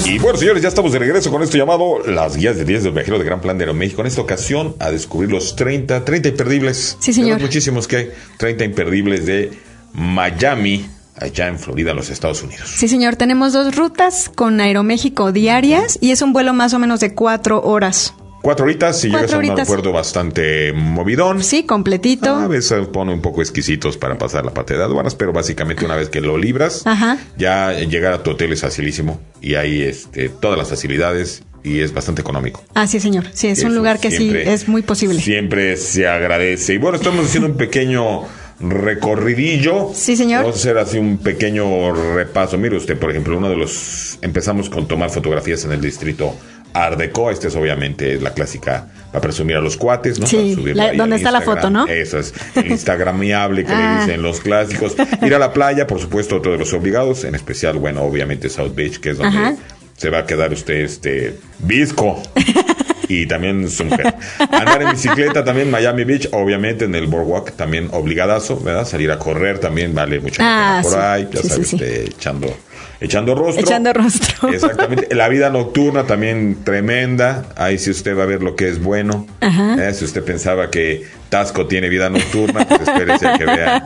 [0.05, 2.93] Y bueno, señores, ya estamos de regreso con esto llamado Las Guías de 10 del
[2.93, 4.01] Viajero de Gran Plan de Aeroméxico.
[4.01, 6.97] En esta ocasión, a descubrir los 30, 30 imperdibles.
[6.99, 7.39] Sí, señor.
[7.39, 8.11] Muchísimos que hay.
[8.37, 9.51] 30 imperdibles de
[9.93, 12.67] Miami, allá en Florida, los Estados Unidos.
[12.75, 16.99] Sí, señor, tenemos dos rutas con Aeroméxico diarias y es un vuelo más o menos
[16.99, 18.15] de cuatro horas.
[18.45, 21.43] Cuatro horitas y Cuatro llegas a un aeropuerto bastante movidón.
[21.43, 22.29] Sí, completito.
[22.35, 25.95] A veces pone un poco exquisitos para pasar la parte de aduanas, pero básicamente una
[25.95, 27.17] vez que lo libras, Ajá.
[27.39, 31.91] ya llegar a tu hotel es facilísimo y hay este, todas las facilidades y es
[31.91, 32.63] bastante económico.
[32.75, 33.23] Ah, sí, señor.
[33.33, 35.19] Sí, es un lugar que siempre- sí es muy posible.
[35.19, 36.75] Siempre se agradece.
[36.75, 38.25] Y bueno, estamos haciendo un pequeño
[38.59, 39.89] recorridillo.
[39.93, 40.41] Sí, señor.
[40.43, 42.57] Vamos a hacer así un pequeño repaso.
[42.59, 44.19] Mire usted, por ejemplo, uno de los...
[44.21, 46.35] Empezamos con tomar fotografías en el distrito
[46.75, 47.31] Art Deco.
[47.31, 50.27] Este es obviamente la clásica para presumir a los cuates, ¿no?
[50.27, 51.87] Sí, la- donde está la foto, ¿no?
[51.87, 53.95] Eso es, el instagramiable que Ah.
[53.99, 54.95] le dicen los clásicos.
[55.21, 57.23] Ir a la playa, por supuesto, otro de los obligados.
[57.23, 59.55] En especial, bueno, obviamente South Beach, que es donde Ajá.
[59.95, 62.21] se va a quedar usted este visco.
[63.07, 64.15] Y también su mujer.
[64.51, 68.83] Andar en bicicleta también, Miami Beach, obviamente en el boardwalk también obligadazo, ¿verdad?
[68.83, 70.97] Salir a correr también vale mucho la Ah, por sí.
[70.99, 71.77] ahí, ya Sí, sabes, sí.
[71.81, 72.57] echando,
[73.01, 73.61] echando rostro.
[73.63, 74.49] Echando rostro.
[74.49, 75.13] Exactamente.
[75.15, 77.45] La vida nocturna también tremenda.
[77.55, 79.25] Ahí sí usted va a ver lo que es bueno.
[79.41, 79.89] Ajá.
[79.89, 83.85] Eh, Si usted pensaba que Tasco tiene vida nocturna, pues espérese a que vea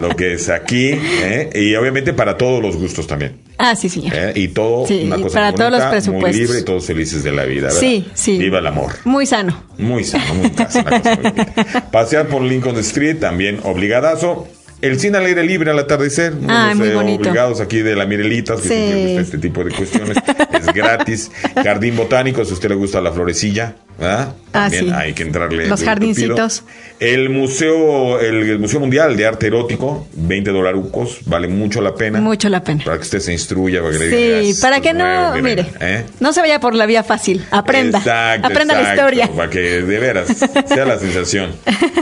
[0.00, 0.90] lo que es aquí.
[0.92, 1.50] ¿eh?
[1.54, 3.38] Y obviamente para todos los gustos también.
[3.58, 4.12] Ah, sí, señor.
[4.14, 4.32] ¿eh?
[4.34, 6.30] Y todo, Sí, una y cosa para muy todos los presupuestos.
[6.32, 7.68] Muy libre y todos felices de la vida.
[7.68, 7.80] ¿verdad?
[7.80, 8.36] Sí, sí.
[8.38, 8.92] Viva el amor.
[9.04, 9.62] Muy sano.
[9.78, 11.90] Muy sano, muy casa, una cosa muy bonita.
[11.90, 14.46] Pasear por Lincoln Street, también obligadazo.
[14.82, 16.34] El cine al aire libre al atardecer.
[16.48, 17.22] Ah, muy eh, bonito.
[17.28, 18.74] obligados aquí de la Mirelitas, que Sí.
[18.74, 20.16] siempre gusta este tipo de cuestiones.
[20.52, 21.30] es gratis.
[21.54, 24.34] Jardín botánico, si a usted le gusta la florecilla, ¿verdad?
[24.52, 24.88] Ah, sí.
[24.94, 25.66] hay que entrarle.
[25.66, 26.64] Los jardincitos.
[26.98, 32.20] El museo, el, el Museo Mundial de Arte Erótico, 20 dolarucos, vale mucho la pena.
[32.20, 32.82] Mucho la pena.
[32.84, 35.42] Para que usted se instruya, para que le diga, Sí, "Ah, para que no, nuevo,
[35.46, 36.04] mire, ¿eh?
[36.20, 37.44] no se vaya por la vía fácil.
[37.50, 37.98] Aprenda.
[37.98, 39.28] Exacto, Aprenda la historia.
[39.28, 40.28] Para que de veras
[40.66, 41.50] sea la sensación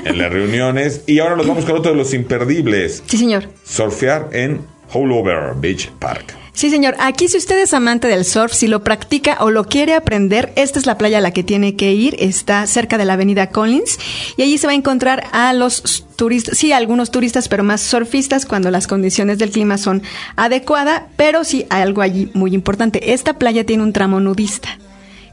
[0.04, 1.02] en las reuniones.
[1.06, 3.02] Y ahora nos vamos con otro de los imperdibles.
[3.06, 3.48] Sí, señor.
[3.64, 4.60] Surfear en
[4.94, 6.34] Holover Beach Park.
[6.52, 6.94] Sí, señor.
[7.00, 10.78] Aquí, si usted es amante del surf, si lo practica o lo quiere aprender, esta
[10.78, 12.14] es la playa a la que tiene que ir.
[12.20, 13.98] Está cerca de la avenida Collins.
[14.36, 18.46] Y allí se va a encontrar a los turistas, sí, algunos turistas, pero más surfistas
[18.46, 20.02] cuando las condiciones del clima son
[20.36, 21.02] adecuadas.
[21.16, 23.12] Pero sí, hay algo allí muy importante.
[23.12, 24.68] Esta playa tiene un tramo nudista.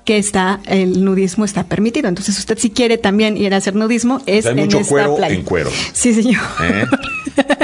[0.06, 2.08] que está el nudismo está permitido.
[2.10, 5.16] Entonces, usted si quiere también ir a hacer nudismo es Hay en mucho esta cuero
[5.18, 5.36] playa.
[5.36, 5.70] en cuero.
[5.94, 6.42] Sí, señor.
[6.64, 6.86] ¿eh?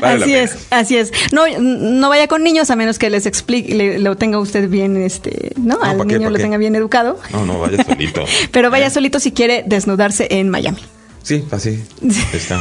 [0.00, 1.12] Vale así es, así es.
[1.32, 4.96] No, no vaya con niños a menos que les explique, le- lo tenga usted bien,
[4.96, 5.78] este, ¿no?
[5.82, 6.42] Al ¿pa' qué, niño lo qué?
[6.42, 7.18] tenga bien educado.
[7.32, 8.24] No, no, vaya solito.
[8.52, 10.80] Pero vaya solito si quiere desnudarse en Miami.
[11.22, 11.82] Sí, así.
[12.32, 12.58] Está.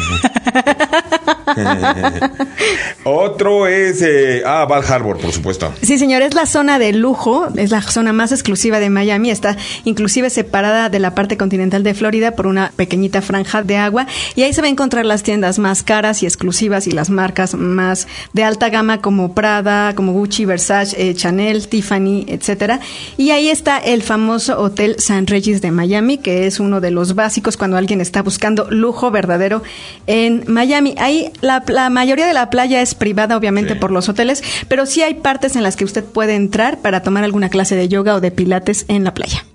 [3.04, 4.02] Otro es.
[4.02, 5.74] eh, ah, Val Harbor, por supuesto.
[5.82, 9.58] Sí, señor, es la zona de lujo, es la zona más exclusiva de Miami, está
[9.86, 14.44] inclusive separada de la parte continental de Florida por una pequeñita franja de agua y
[14.44, 18.08] ahí se va a encontrar las tiendas más caras y exclusivas y las marcas más
[18.34, 22.80] de alta gama como Prada, como Gucci, Versace, eh, Chanel, Tiffany, etcétera.
[23.18, 27.16] Y ahí está el famoso Hotel San Regis de Miami, que es uno de los
[27.16, 29.64] básicos cuando alguien está buscando lujo verdadero
[30.08, 30.96] en Miami.
[30.98, 35.02] Ahí la, la mayoría de la playa es privada, obviamente, por los hoteles, pero sí
[35.02, 38.22] hay partes en las que usted puede entrar para tomar alguna clase de yoga o
[38.22, 39.46] de pilates en la playa.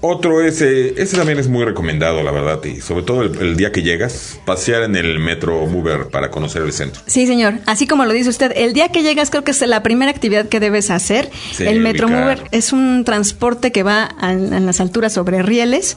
[0.00, 0.60] Otro es.
[0.62, 2.62] eh, ese también es muy recomendado, la verdad.
[2.64, 6.62] Y sobre todo el, el día que llegas, pasear en el Metro Mover para conocer
[6.62, 7.02] el centro.
[7.06, 7.54] Sí, señor.
[7.66, 10.48] Así como lo dice usted, el día que llegas creo que es la primera actividad
[10.48, 11.30] que debes hacer.
[11.52, 11.82] Sí, el ubicar.
[11.82, 15.96] Metromover es un transporte que va a, en las alturas sobre rieles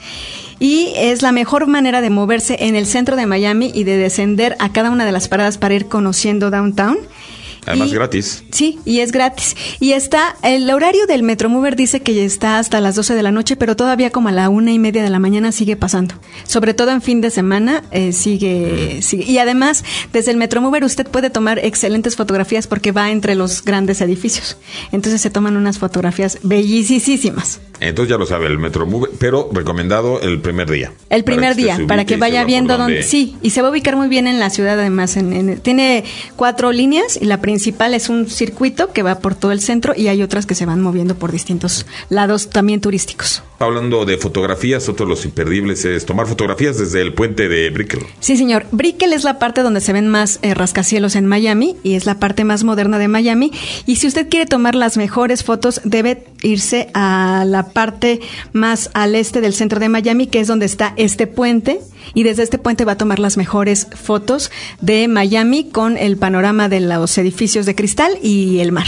[0.59, 4.55] y es la mejor manera de moverse en el centro de Miami y de descender
[4.59, 6.97] a cada una de las paradas para ir conociendo downtown.
[7.69, 8.43] Además, Y- gratis.
[8.51, 9.55] Sí, y es gratis.
[9.79, 13.32] Y está, el horario del Metromover dice que ya está hasta las 12 de la
[13.32, 16.15] noche, pero todavía como a la una y media de la mañana sigue pasando.
[16.45, 19.23] Sobre todo en fin de semana eh, sigue, sigue.
[19.23, 24.01] Y además, desde el Metromover usted puede tomar excelentes fotografías porque va entre los grandes
[24.01, 24.58] edificios.
[24.91, 27.60] Entonces se toman unas fotografías bellísimas.
[27.79, 30.91] Entonces ya lo sabe, el Metro Mover, pero recomendado el primer día.
[31.10, 33.03] El primer Para día, para que vaya viendo dónde.
[33.03, 35.15] Sí, y se va a ubicar muy bien en la ciudad, además.
[35.15, 36.03] En, en- tiene
[36.36, 37.58] cuatro líneas y la principal
[37.93, 40.81] es un circuito que va por todo el centro y hay otras que se van
[40.81, 43.43] moviendo por distintos lados también turísticos.
[43.59, 48.05] Hablando de fotografías, otro de los imperdibles es tomar fotografías desde el puente de Brickell.
[48.21, 48.65] Sí, señor.
[48.71, 52.19] Brickell es la parte donde se ven más eh, rascacielos en Miami y es la
[52.19, 53.51] parte más moderna de Miami.
[53.85, 58.21] Y si usted quiere tomar las mejores fotos, debe irse a la parte
[58.53, 61.81] más al este del centro de Miami, que es donde está este puente.
[62.13, 66.69] Y desde este puente va a tomar las mejores fotos de Miami con el panorama
[66.69, 68.88] de los edificios de cristal y el mar.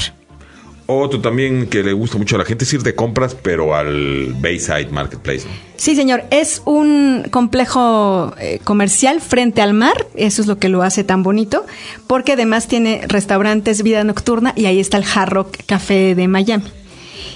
[0.88, 4.34] Otro también que le gusta mucho a la gente es ir de compras, pero al
[4.40, 5.46] Bayside Marketplace.
[5.46, 5.52] ¿no?
[5.78, 6.24] Sí, señor.
[6.32, 10.08] Es un complejo eh, comercial frente al mar.
[10.16, 11.66] Eso es lo que lo hace tan bonito.
[12.08, 16.66] Porque además tiene restaurantes, vida nocturna y ahí está el Hard Rock Café de Miami.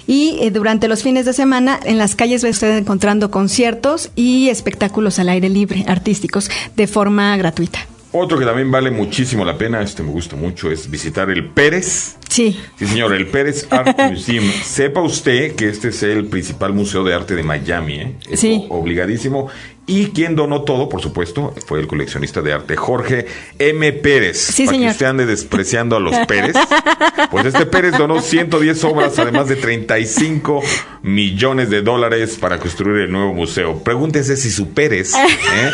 [0.08, 4.50] Y eh, durante los fines de semana en las calles va usted encontrando conciertos y
[4.50, 7.80] espectáculos al aire libre, artísticos, de forma gratuita.
[8.18, 12.16] Otro que también vale muchísimo la pena, este me gusta mucho, es visitar el Pérez.
[12.30, 12.58] Sí.
[12.80, 14.46] Sí, señor, el Pérez Art Museum.
[14.64, 18.16] Sepa usted que este es el principal museo de arte de Miami, ¿eh?
[18.30, 18.68] Es Sí.
[18.70, 19.50] obligadísimo.
[19.88, 23.28] Y quien donó todo, por supuesto, fue el coleccionista de arte Jorge
[23.60, 23.92] M.
[23.94, 24.38] Pérez.
[24.40, 24.90] Sí, Para señor.
[24.90, 26.56] que usted ande despreciando a los Pérez.
[27.30, 30.64] Pues este Pérez donó 110 obras, además de 35
[31.04, 33.84] millones de dólares para construir el nuevo museo.
[33.84, 35.72] Pregúntese si su Pérez, ¿eh?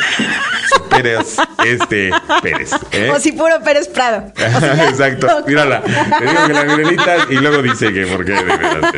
[0.73, 2.71] su Pérez, este Pérez.
[2.91, 3.11] ¿eh?
[3.15, 4.25] O si puro Pérez Prado.
[4.89, 5.81] Exacto, mírala.
[6.19, 8.33] Te digo que la mirenita y luego dice que por qué.
[8.33, 8.93] de veras.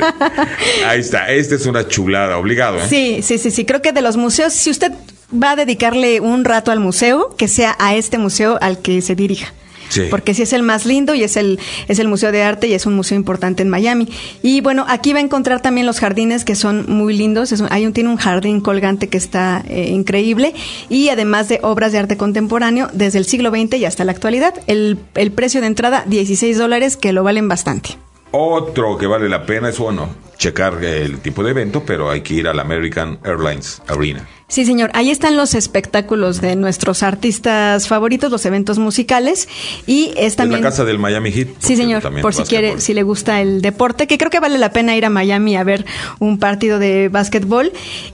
[0.88, 2.80] Ahí está, esta es una chulada, obligado.
[2.80, 2.88] ¿eh?
[2.90, 3.64] Sí, sí, sí, sí.
[3.66, 4.92] Creo que de los museos, si usted
[5.34, 9.16] va a dedicarle un rato al museo, que sea a este museo al que se
[9.16, 9.54] dirija.
[9.90, 10.04] Sí.
[10.10, 12.74] Porque sí es el más lindo y es el, es el Museo de Arte y
[12.74, 14.08] es un museo importante en Miami.
[14.42, 17.52] Y bueno, aquí va a encontrar también los jardines que son muy lindos.
[17.52, 20.56] Es un- hay un, tiene un jardín colgante que está eh, increíble
[20.90, 24.56] y además de obras de arte contemporáneo desde el siglo XX y hasta la actualidad.
[24.66, 27.92] El, el precio de entrada, 16 dólares, que lo valen bastante.
[28.32, 32.34] Otro que vale la pena es, bueno, checar el tipo de evento, pero hay que
[32.34, 34.28] ir al American Airlines Arena.
[34.54, 34.92] Sí, señor.
[34.94, 39.48] Ahí están los espectáculos de nuestros artistas favoritos, los eventos musicales
[39.88, 41.48] y es también Es la casa del Miami Heat.
[41.58, 44.72] Sí, señor, por si quiere, si le gusta el deporte, que creo que vale la
[44.72, 45.88] pena ir a Miami a ver
[46.20, 47.72] un partido de básquetbol.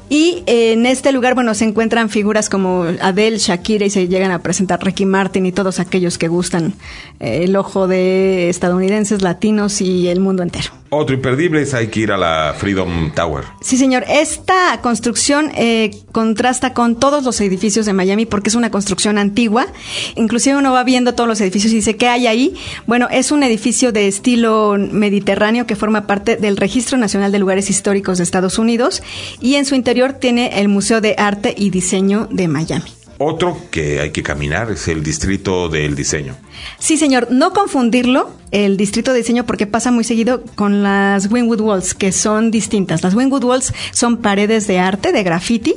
[0.08, 4.32] Y eh, en este lugar, bueno, se encuentran figuras como Adele, Shakira y se llegan
[4.32, 6.74] a presentar Ricky Martin y todos aquellos que gustan
[7.20, 10.72] eh, el ojo de estadounidenses, latinos y el mundo entero.
[10.92, 13.44] Otro imperdible es hay que ir a la Freedom Tower.
[13.62, 14.06] Sí, señor.
[14.08, 19.68] Esta construcción eh, contrasta con todos los edificios de Miami porque es una construcción antigua.
[20.16, 22.56] Inclusive uno va viendo todos los edificios y dice, ¿qué hay ahí?
[22.88, 27.70] Bueno, es un edificio de estilo mediterráneo que forma parte del Registro Nacional de Lugares
[27.70, 29.04] Históricos de Estados Unidos
[29.40, 32.92] y en su interior tiene el Museo de Arte y Diseño de Miami.
[33.20, 36.36] Otro que hay que caminar es el distrito del diseño.
[36.78, 41.62] Sí, señor, no confundirlo el distrito de diseño porque pasa muy seguido con las Wingwood
[41.62, 43.04] Walls, que son distintas.
[43.04, 45.76] Las Wingwood Walls son paredes de arte, de graffiti,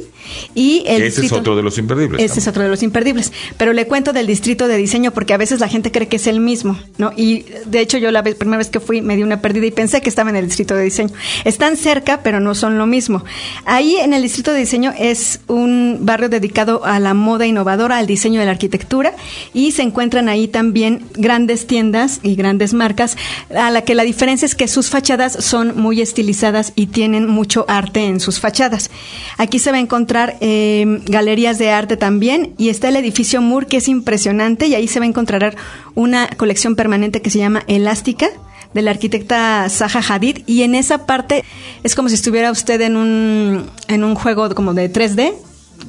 [0.55, 2.23] y el Ese es distrito- otro de los imperdibles.
[2.23, 3.33] ese es otro de los imperdibles.
[3.59, 6.27] Pero le cuento del distrito de diseño porque a veces la gente cree que es
[6.27, 7.13] el mismo, ¿no?
[7.17, 9.71] Y de hecho yo la vez- primera vez que fui me di una pérdida y
[9.73, 11.11] pensé que estaba en el distrito de diseño.
[11.45, 13.25] Están cerca, pero no son lo mismo.
[13.67, 18.07] Ahí en el distrito de diseño es un barrio dedicado a la moda innovadora, al
[18.07, 19.15] diseño de la arquitectura
[19.53, 20.72] y se encuentran ahí también
[21.15, 23.17] grandes tiendas y grandes marcas
[23.55, 27.65] a la que la diferencia es que sus fachadas son muy estilizadas y tienen mucho
[27.69, 28.91] arte en sus fachadas.
[29.39, 33.67] Aquí se va a encontrar eh, galerías de arte también y está el edificio Moore
[33.67, 35.57] que es impresionante y ahí se va a encontrar
[35.95, 38.29] una colección permanente que se llama Elástica
[38.75, 41.45] de la arquitecta Zaha Hadid y en esa parte
[41.83, 45.35] es como si estuviera usted en un, en un juego como de 3D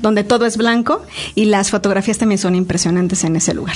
[0.02, 1.02] donde todo es blanco
[1.36, 3.76] y las fotografías también son impresionantes en ese lugar.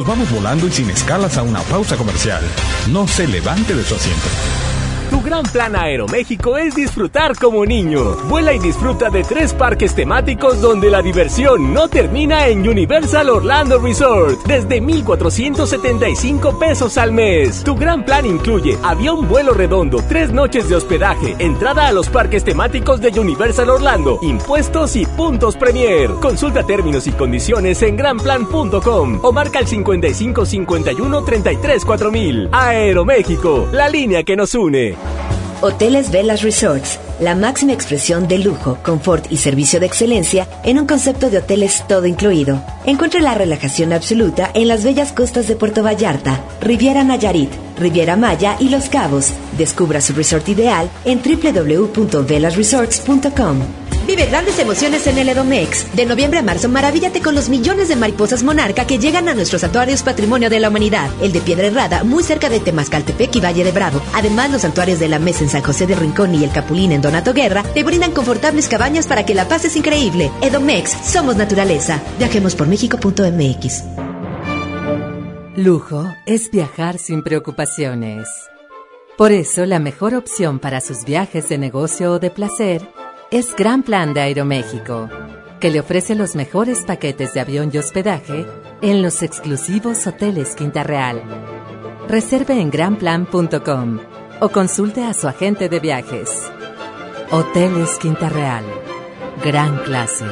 [0.00, 2.42] Nos vamos volando y sin escalas a una pausa comercial.
[2.90, 4.69] No se levante de su asiento.
[5.10, 8.14] Tu gran plan Aeroméxico es disfrutar como niño.
[8.28, 13.80] Vuela y disfruta de tres parques temáticos donde la diversión no termina en Universal Orlando
[13.80, 14.46] Resort.
[14.46, 17.64] Desde 1,475 pesos al mes.
[17.64, 22.44] Tu gran plan incluye avión vuelo redondo, tres noches de hospedaje, entrada a los parques
[22.44, 26.10] temáticos de Universal Orlando, impuestos y puntos Premier.
[26.22, 32.48] Consulta términos y condiciones en granplan.com o marca el 55 51 33 4000.
[32.52, 34.99] Aeroméxico, la línea que nos une.
[35.62, 40.86] Hoteles Velas Resorts, la máxima expresión de lujo, confort y servicio de excelencia en un
[40.86, 42.62] concepto de hoteles todo incluido.
[42.86, 48.56] Encuentre la relajación absoluta en las bellas costas de Puerto Vallarta, Riviera Nayarit, Riviera Maya
[48.58, 49.34] y Los Cabos.
[49.58, 53.79] Descubra su resort ideal en www.velasresorts.com.
[54.06, 55.94] Vive grandes emociones en el Edomex.
[55.94, 59.60] De noviembre a marzo, maravíllate con los millones de mariposas monarca que llegan a nuestros
[59.60, 61.10] santuarios Patrimonio de la Humanidad.
[61.20, 64.00] El de Piedra Herrada, muy cerca de Temascaltepec y Valle de Bravo.
[64.14, 67.02] Además, los santuarios de la Mesa en San José de Rincón y el Capulín en
[67.02, 70.30] Donato Guerra te brindan confortables cabañas para que la pases increíble.
[70.40, 72.00] Edomex, somos naturaleza.
[72.18, 73.84] Viajemos por México.mx.
[75.56, 78.28] Lujo es viajar sin preocupaciones.
[79.18, 82.88] Por eso la mejor opción para sus viajes de negocio o de placer
[83.30, 85.08] es Gran Plan de Aeroméxico,
[85.60, 88.44] que le ofrece los mejores paquetes de avión y hospedaje
[88.82, 91.22] en los exclusivos hoteles Quinta Real.
[92.08, 94.00] Reserve en granplan.com
[94.40, 96.50] o consulte a su agente de viajes.
[97.30, 98.64] Hoteles Quinta Real.
[99.44, 100.26] Gran clase.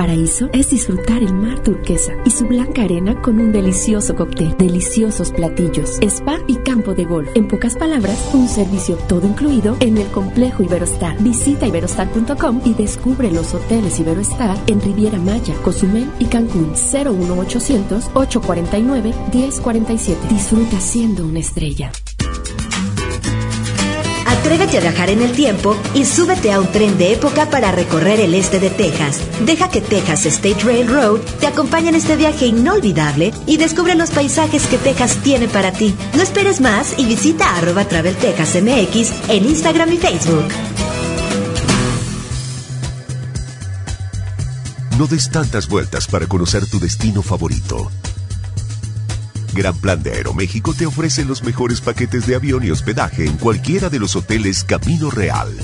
[0.00, 5.30] Paraíso es disfrutar el mar turquesa y su blanca arena con un delicioso cóctel, deliciosos
[5.30, 7.28] platillos, spa y campo de golf.
[7.34, 11.22] En pocas palabras, un servicio todo incluido en el complejo Iberostar.
[11.22, 16.70] Visita iberostar.com y descubre los hoteles Iberostar en Riviera Maya, Cozumel y Cancún.
[16.70, 20.28] 01800 849 1047.
[20.30, 21.92] Disfruta siendo una estrella.
[24.40, 28.20] Atrévete a viajar en el tiempo y súbete a un tren de época para recorrer
[28.20, 29.20] el este de Texas.
[29.44, 34.66] Deja que Texas State Railroad te acompañe en este viaje inolvidable y descubre los paisajes
[34.66, 35.94] que Texas tiene para ti.
[36.14, 40.48] No esperes más y visita arroba Travel Texas MX en Instagram y Facebook.
[44.96, 47.90] No des tantas vueltas para conocer tu destino favorito.
[49.60, 53.90] Gran Plan de Aeroméxico te ofrece los mejores paquetes de avión y hospedaje en cualquiera
[53.90, 55.54] de los hoteles Camino Real.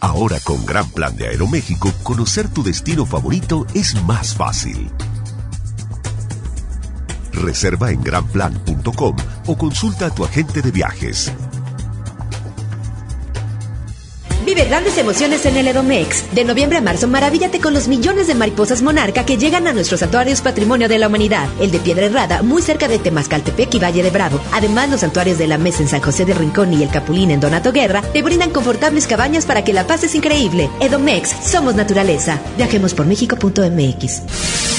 [0.00, 4.90] Ahora con Gran Plan de Aeroméxico, conocer tu destino favorito es más fácil.
[7.30, 11.30] Reserva en granplan.com o consulta a tu agente de viajes.
[14.44, 16.34] Vive grandes emociones en el Edomex.
[16.34, 20.00] De noviembre a marzo, maravíllate con los millones de mariposas monarca que llegan a nuestros
[20.00, 21.48] santuarios Patrimonio de la Humanidad.
[21.60, 24.40] El de Piedra Herrada, muy cerca de Temascaltepec y Valle de Bravo.
[24.52, 27.40] Además, los santuarios de la Mesa en San José de Rincón y el Capulín en
[27.40, 30.68] Donato Guerra te brindan confortables cabañas para que la pases increíble.
[30.80, 32.40] Edomex, somos naturaleza.
[32.56, 34.71] Viajemos por México.mx.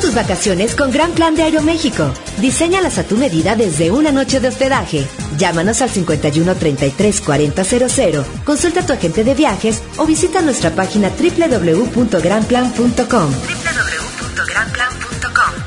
[0.00, 2.10] Tus vacaciones con Gran Plan de Aeroméxico.
[2.38, 5.06] Diseñalas a tu medida desde una noche de hospedaje.
[5.38, 8.24] Llámanos al 51 33 40 00.
[8.44, 13.30] Consulta a tu agente de viajes o visita nuestra página www.granplan.com.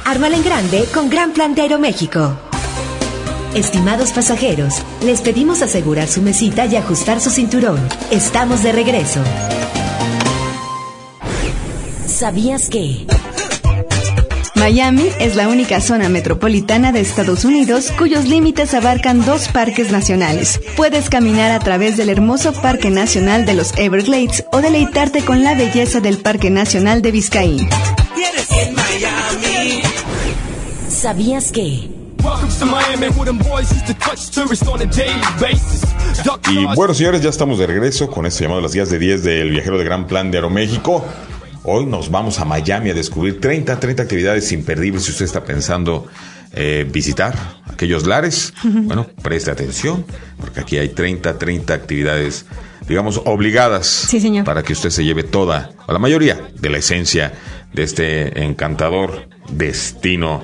[0.05, 2.37] Ármala en grande con Gran Plan de Aeroméxico.
[3.55, 7.79] Estimados pasajeros, les pedimos asegurar su mesita y ajustar su cinturón.
[8.11, 9.21] Estamos de regreso.
[12.05, 13.07] ¿Sabías que?
[14.59, 20.59] Miami es la única zona metropolitana de Estados Unidos cuyos límites abarcan dos parques nacionales.
[20.75, 25.55] Puedes caminar a través del hermoso Parque Nacional de los Everglades o deleitarte con la
[25.55, 27.69] belleza del Parque Nacional de Biscayne.
[30.89, 31.89] ¿Sabías que?
[36.51, 39.23] Y bueno, señores, ya estamos de regreso con este llamado a las guías de 10
[39.23, 41.05] del viajero de Gran Plan de Aeroméxico.
[41.63, 46.07] Hoy nos vamos a Miami a descubrir 30, 30 actividades imperdibles si usted está pensando
[46.53, 47.35] eh, visitar
[47.71, 48.53] aquellos lares.
[48.63, 50.05] Bueno, preste atención,
[50.39, 52.45] porque aquí hay 30, 30 actividades,
[52.87, 54.45] digamos, obligadas Sí, señor.
[54.45, 57.33] para que usted se lleve toda, o la mayoría, de la esencia
[57.73, 60.41] de este encantador destino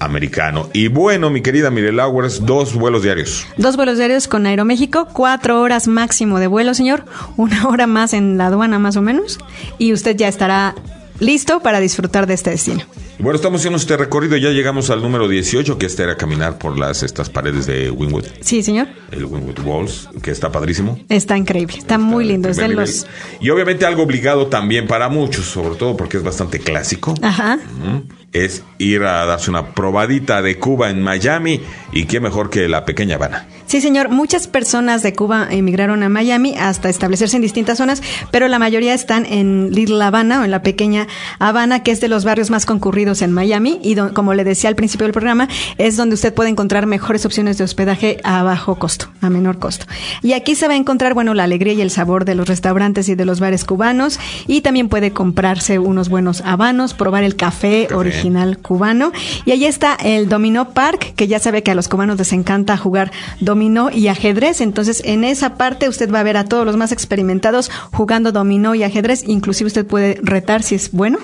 [0.00, 0.68] americano.
[0.72, 3.46] Y bueno, mi querida Mirel Hours, dos vuelos diarios.
[3.56, 7.04] Dos vuelos diarios con Aeroméxico, cuatro horas máximo de vuelo, señor.
[7.36, 9.38] Una hora más en la aduana, más o menos.
[9.78, 10.74] Y usted ya estará
[11.20, 12.82] listo para disfrutar de este destino.
[13.20, 16.76] Bueno, estamos haciendo este recorrido, ya llegamos al número 18, que este era caminar por
[16.76, 18.88] las estas paredes de Wynwood, Sí, señor.
[19.12, 20.98] el Wynwood Walls, que está padrísimo.
[21.08, 21.76] Está increíble.
[21.78, 22.48] Está muy lindo.
[22.48, 23.06] Es de los.
[23.40, 27.14] Y obviamente algo obligado también para muchos, sobre todo porque es bastante clásico.
[27.22, 27.60] Ajá.
[28.34, 31.62] Es ir a darse una probadita de Cuba en Miami
[31.92, 33.46] y qué mejor que la pequeña Habana.
[33.66, 34.10] Sí, señor.
[34.10, 38.92] Muchas personas de Cuba emigraron a Miami hasta establecerse en distintas zonas, pero la mayoría
[38.92, 41.06] están en Little Habana o en la pequeña
[41.38, 44.68] Habana, que es de los barrios más concurridos en Miami y don- como le decía
[44.68, 48.74] al principio del programa, es donde usted puede encontrar mejores opciones de hospedaje a bajo
[48.78, 49.86] costo, a menor costo.
[50.22, 53.08] Y aquí se va a encontrar, bueno, la alegría y el sabor de los restaurantes
[53.08, 57.88] y de los bares cubanos y también puede comprarse unos buenos habanos, probar el café,
[57.94, 58.23] original
[58.58, 59.12] cubano.
[59.44, 62.76] Y ahí está el Dominó Park, que ya sabe que a los cubanos les encanta
[62.76, 64.60] jugar dominó y ajedrez.
[64.60, 68.74] Entonces, en esa parte usted va a ver a todos los más experimentados jugando dominó
[68.74, 69.24] y ajedrez.
[69.26, 71.18] Inclusive usted puede retar si es bueno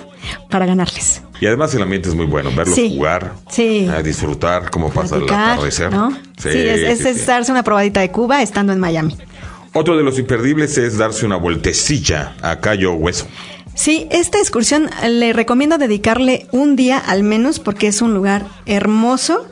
[0.49, 1.21] para ganarles.
[1.39, 2.93] Y además el ambiente es muy bueno, verlos Sí.
[2.95, 3.87] jugar, Sí.
[3.91, 5.91] a disfrutar cómo pasa el atardecer.
[5.91, 6.11] ¿no?
[6.37, 9.17] Sí, es, es- darse una probadita de Cuba estando en Miami.
[9.73, 13.25] Otro de los imperdibles es darse una vueltecilla a Cayo Hueso.
[13.73, 18.45] Sí, esta excursión eh, le recomiendo dedicarle un día al menos porque es un lugar
[18.65, 19.47] hermoso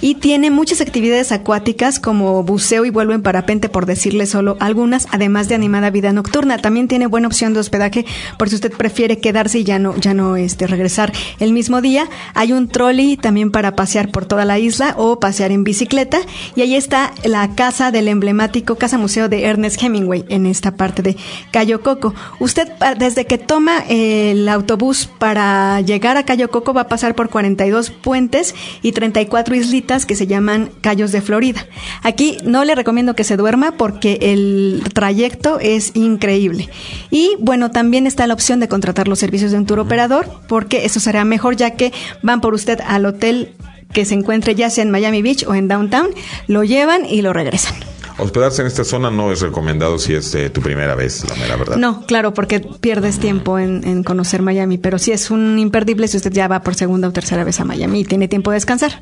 [0.00, 5.06] y tiene muchas actividades acuáticas como buceo y vuelo en parapente por decirle solo algunas,
[5.10, 6.58] además de animada vida nocturna.
[6.58, 8.06] También tiene buena opción de hospedaje
[8.38, 12.08] por si usted prefiere quedarse y ya no ya no este regresar el mismo día.
[12.34, 16.18] Hay un trolley también para pasear por toda la isla o pasear en bicicleta
[16.54, 21.02] y ahí está la casa del emblemático Casa Museo de Ernest Hemingway en esta parte
[21.02, 21.16] de
[21.50, 22.14] Cayo Coco.
[22.38, 27.14] Usted pa- desde que toma el autobús para llegar a Cayo Coco va a pasar
[27.14, 31.66] por 42 puentes y 34 islitas que se llaman Cayos de Florida.
[32.02, 36.68] Aquí no le recomiendo que se duerma porque el trayecto es increíble.
[37.10, 40.84] Y bueno, también está la opción de contratar los servicios de un tour operador porque
[40.84, 41.92] eso será mejor ya que
[42.22, 43.54] van por usted al hotel
[43.92, 46.08] que se encuentre ya sea en Miami Beach o en Downtown,
[46.48, 47.93] lo llevan y lo regresan.
[48.18, 51.56] Hospedarse en esta zona no es recomendado si es eh, tu primera vez, la mera
[51.56, 51.76] verdad.
[51.76, 56.32] No, claro, porque pierdes tiempo en, conocer Miami, pero sí es un imperdible si usted
[56.32, 59.00] ya va por segunda o tercera vez a Miami y tiene tiempo de descansar.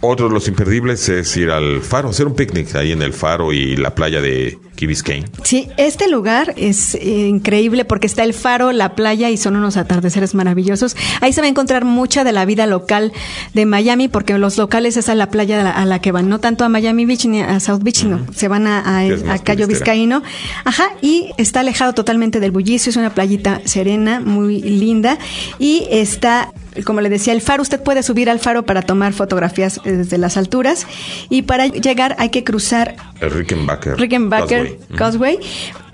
[0.00, 3.52] Otro de los imperdibles es ir al faro, hacer un picnic ahí en el faro
[3.52, 5.26] y la playa de Key Biscayne.
[5.42, 9.76] Sí, este lugar es eh, increíble porque está el faro, la playa y son unos
[9.76, 10.96] atardeceres maravillosos.
[11.20, 13.12] Ahí se va a encontrar mucha de la vida local
[13.54, 16.28] de Miami porque los locales es a la playa a la, a la que van,
[16.28, 19.66] no tanto a Miami Beach ni a South Beach, no, se van a, a- Cayo.
[19.66, 20.22] Vizcaíno.
[20.64, 25.18] Ajá, y está alejado totalmente del bullicio, es una playita serena, muy linda
[25.58, 26.52] y está
[26.84, 30.18] como le decía, el faro, usted puede subir al faro para tomar fotografías eh, desde
[30.18, 30.86] las alturas
[31.28, 33.96] y para llegar hay que cruzar El Rickenbacker.
[33.96, 35.36] Rickenbacker Causeway.
[35.38, 35.38] Causeway,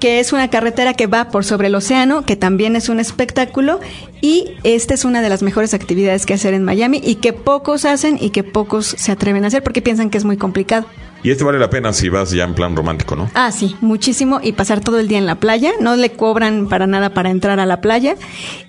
[0.01, 3.80] que es una carretera que va por sobre el océano, que también es un espectáculo
[4.20, 7.85] y esta es una de las mejores actividades que hacer en Miami y que pocos
[7.85, 10.87] hacen y que pocos se atreven a hacer porque piensan que es muy complicado.
[11.24, 13.30] Y este vale la pena si vas ya en plan romántico, ¿no?
[13.32, 14.41] Ah, sí, muchísimo.
[14.43, 15.72] Y pasar todo el día en la playa.
[15.80, 18.16] No le cobran para nada para entrar a la playa.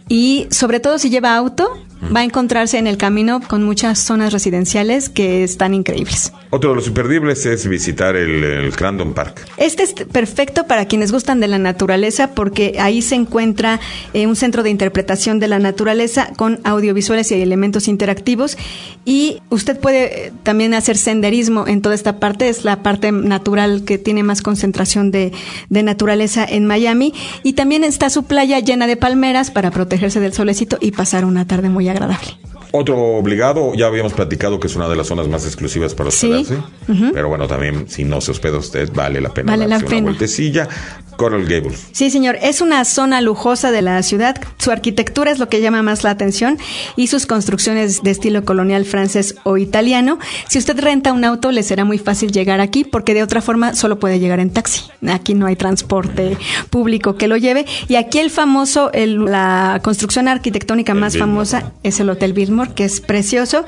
[0.08, 1.70] Y sobre todo si lleva auto,
[2.14, 6.34] va a encontrarse en el camino con muchas zonas residenciales que están increíbles.
[6.50, 9.46] Otro de los imperdibles es visitar el, el Crandon Park.
[9.58, 13.80] Este es perfecto para quienes gustan de la naturaleza porque ahí se encuentra
[14.14, 18.58] eh, un centro de interpretación de la naturaleza con audiovisuales y elementos interactivos
[19.04, 23.84] y usted puede eh, también hacer senderismo en toda esta parte, es la parte natural
[23.86, 25.32] que tiene más concentración de,
[25.70, 30.34] de naturaleza en Miami y también está su playa llena de palmeras para protegerse del
[30.34, 32.55] solecito y pasar una tarde muy agradable agradable.
[32.78, 36.30] Otro obligado, ya habíamos platicado que es una de las zonas más exclusivas para Sí.
[36.32, 36.64] hospedarse.
[36.92, 37.12] Ujú.
[37.14, 39.96] Pero bueno, también si no se hospeda usted, vale la pena Vale la darse una
[39.96, 40.04] pena.
[40.08, 40.68] vueltecilla.
[41.16, 41.88] Coral Gables.
[41.94, 42.38] Sí, señor.
[42.42, 44.36] Es una zona lujosa de la ciudad.
[44.58, 46.58] Su arquitectura es lo que llama más la atención
[46.98, 50.20] y sus construcciones de estilo colonial francés o italiano.
[50.50, 53.76] Si usted renta un auto, le será muy fácil llegar aquí porque de otra forma
[53.76, 54.82] solo puede llegar en taxi.
[55.08, 56.38] Aquí no hay transporte
[56.70, 57.66] público que lo lleve.
[57.88, 62.86] Y aquí el famoso, el- la construcción arquitectónica más famosa es el Hotel Biltmore, que
[62.86, 63.66] es precioso.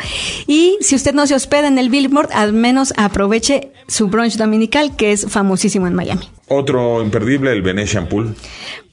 [0.48, 4.96] Y si usted no se hospeda en el Biltmore, al menos aproveche su brunch dominical,
[4.96, 6.30] que es famosísimo en Miami.
[6.50, 8.34] Otro imperdible, el Venetian Pool.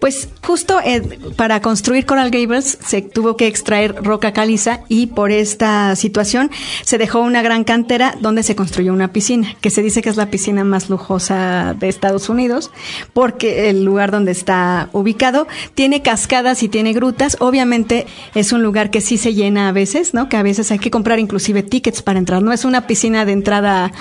[0.01, 1.01] Pues justo eh,
[1.37, 6.51] para construir Coral Gables se tuvo que extraer roca caliza y por esta situación
[6.83, 10.17] se dejó una gran cantera donde se construyó una piscina, que se dice que es
[10.17, 12.73] la piscina más lujosa de Estados Unidos,
[13.13, 17.37] porque el lugar donde está ubicado tiene cascadas y tiene grutas.
[17.41, 19.84] Obviamente es un lugar que sí se llena a veces,
[20.15, 20.29] ¿no?
[20.29, 22.43] Que a veces hay que comprar inclusive tickets para entrar.
[22.43, 23.93] No es una piscina de entrada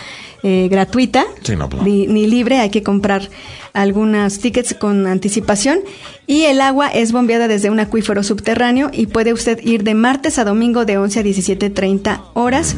[0.44, 1.88] eh, gratuita Sí, no, pues no.
[1.88, 3.30] ni, ni libre, hay que comprar
[3.74, 5.80] algunas tickets con anticipación
[6.28, 10.38] y el agua es bombeada desde un acuífero subterráneo y puede usted ir de martes
[10.40, 12.76] a domingo de 11 a 17.30 horas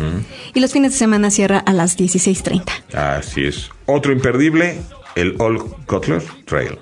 [0.53, 2.63] y los fines de semana cierra a las 16.30.
[2.93, 3.69] Así es.
[3.87, 4.77] Otro imperdible,
[5.15, 6.77] el Old Cutler Trail.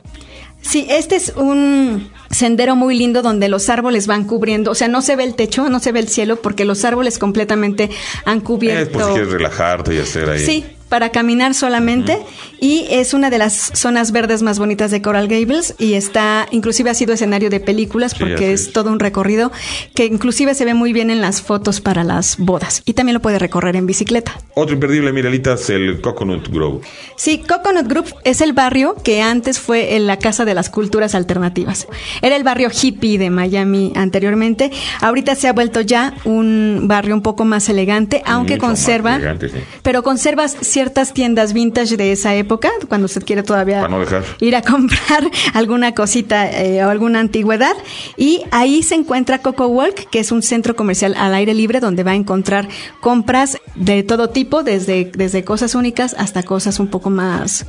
[0.62, 5.02] Sí, este es un sendero muy lindo donde los árboles van cubriendo, o sea, no
[5.02, 7.90] se ve el techo, no se ve el cielo porque los árboles completamente
[8.26, 8.92] han Es cubierto.
[8.92, 10.40] por si quieres relajarte y hacer ahí.
[10.46, 12.20] Sí, para caminar solamente
[12.62, 16.92] y es una de las zonas verdes más bonitas de Coral Gables y está, inclusive
[16.92, 18.74] ha sido escenario de películas porque es, es.
[18.74, 19.52] todo un recorrido
[19.96, 23.24] que inclusive se ve muy bien en las fotos para las bodas y también lo
[23.24, 24.38] puede recorrer en bicicleta.
[24.54, 26.82] Otro imperdible, Mirelitas, el Coconut Grove.
[27.16, 31.16] Sí, Coconut Group es el barrio que antes fue en la Casa de las Culturas
[31.16, 31.88] Alternativas.
[32.22, 34.72] Era el barrio hippie de Miami anteriormente.
[35.02, 39.16] Ahorita se ha vuelto ya un barrio un poco más elegante, aunque Mucho más conserva
[39.16, 39.58] elegante, sí.
[39.82, 40.83] pero conserva ciertas
[41.14, 44.04] tiendas vintage de esa época, cuando usted quiere todavía no
[44.40, 47.76] ir a comprar alguna cosita eh, o alguna antigüedad.
[48.18, 52.04] Y ahí se encuentra Coco Walk, que es un centro comercial al aire libre donde
[52.04, 52.68] va a encontrar
[53.02, 57.66] compras de todo tipo, desde, desde cosas únicas hasta cosas un poco más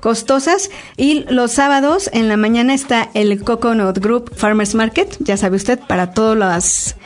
[0.00, 0.70] costosas.
[0.96, 5.78] Y los sábados en la mañana está el Coconut Group Farmers Market, ya sabe usted,
[5.78, 6.96] para todos los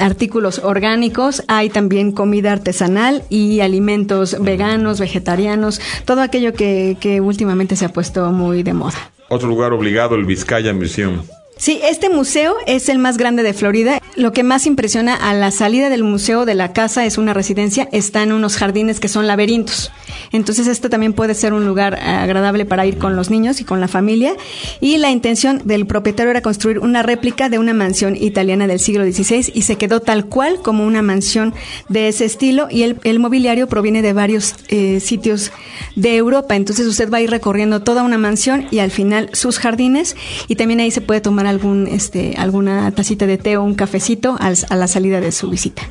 [0.00, 7.84] artículos orgánicos, hay también comida artesanal y alimentos veganos, vegetarianos, todo aquello que, últimamente se
[7.84, 9.10] ha puesto muy de moda.
[9.28, 11.22] Otro lugar obligado, el Vizcaya Museum.
[11.58, 13.98] Sí, este museo es el más grande de Florida.
[14.14, 17.88] Lo que más impresiona a la salida del museo de la casa es una residencia,
[17.92, 19.90] están unos jardines que son laberintos.
[20.32, 23.80] Entonces este también puede ser un lugar agradable para ir con los niños y con
[23.80, 24.34] la familia.
[24.80, 29.04] Y la intención del propietario era construir una réplica de una mansión italiana del siglo
[29.04, 31.54] XVI y se quedó tal cual como una mansión
[31.88, 35.52] de ese estilo y el, el mobiliario proviene de varios eh, sitios
[35.94, 36.54] de Europa.
[36.54, 40.16] Entonces usted va a ir recorriendo toda una mansión y al final sus jardines
[40.48, 44.36] y también ahí se puede tomar algún este alguna tacita de té o un cafecito
[44.40, 45.82] al- a la salida de su visita.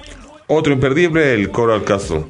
[0.47, 2.25] Otro imperdible, el Coral Castle.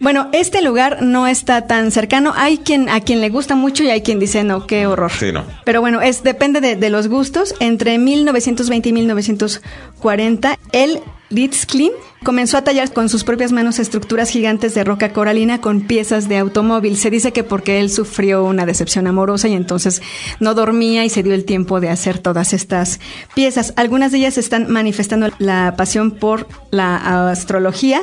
[0.00, 2.32] Bueno, este lugar no está tan cercano.
[2.34, 5.12] Hay quien a quien le gusta mucho y hay quien dice no, qué horror.
[5.12, 5.44] Sí, no.
[5.64, 7.54] Pero bueno, es depende de, de los gustos.
[7.60, 11.00] Entre 1920 y 1940, el
[11.30, 11.92] Litzklin
[12.24, 16.36] comenzó a tallar con sus propias manos estructuras gigantes de roca coralina con piezas de
[16.36, 16.96] automóvil.
[16.96, 20.02] Se dice que porque él sufrió una decepción amorosa y entonces
[20.40, 23.00] no dormía y se dio el tiempo de hacer todas estas
[23.34, 23.72] piezas.
[23.76, 28.02] Algunas de ellas están manifestando la pasión por la astrología.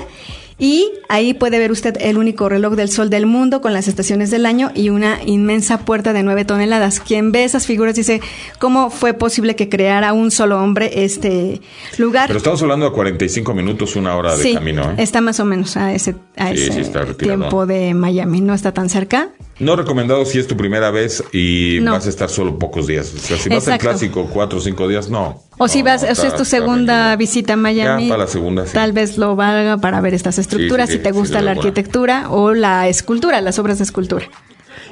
[0.59, 4.31] Y ahí puede ver usted el único reloj del sol del mundo con las estaciones
[4.31, 6.99] del año y una inmensa puerta de nueve toneladas.
[6.99, 8.21] Quien ve esas figuras dice,
[8.57, 11.61] ¿cómo fue posible que creara un solo hombre este
[11.99, 12.27] lugar?
[12.27, 14.95] Pero estamos hablando de 45 minutos, una hora de sí, camino, ¿eh?
[14.97, 18.41] está más o menos a ese, a Sí, ese sí tiempo de Miami.
[18.41, 19.29] No está tan cerca.
[19.59, 21.93] No recomendado si es tu primera vez y No.
[21.93, 23.11] vas a estar solo pocos días.
[23.15, 23.87] O sea, si vas Exacto.
[23.87, 25.41] clásico cuatro o cinco días, no.
[25.57, 28.03] O si vas, no, o sea, es tu segunda visita a Miami.
[28.03, 28.73] Ya, para la segunda, sí.
[28.73, 32.29] Tal vez lo valga para ver estas estructuras, Sí, sí, si te gusta la arquitectura
[32.29, 34.27] o la escultura, las obras de escultura.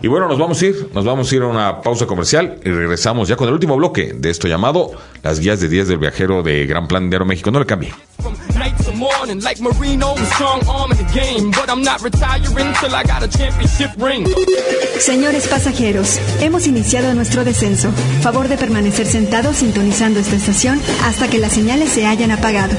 [0.02, 2.70] Y bueno, nos vamos a ir, nos vamos a ir a una pausa comercial y
[2.70, 4.92] regresamos ya con el último bloque de esto llamado
[5.24, 7.50] Las guías de 10 del viajero de Gran Plan de Aeroméxico.
[7.52, 7.94] No le cambie.
[8.96, 11.52] Morning, like Marino, strong arm in the game.
[11.52, 14.26] But I'm not retiring till I got a championship ring.
[15.00, 17.92] Señores pasajeros, hemos iniciado nuestro descenso.
[18.22, 22.74] Favor de permanecer sentados sintonizando esta estación hasta que las señales se hayan apagado.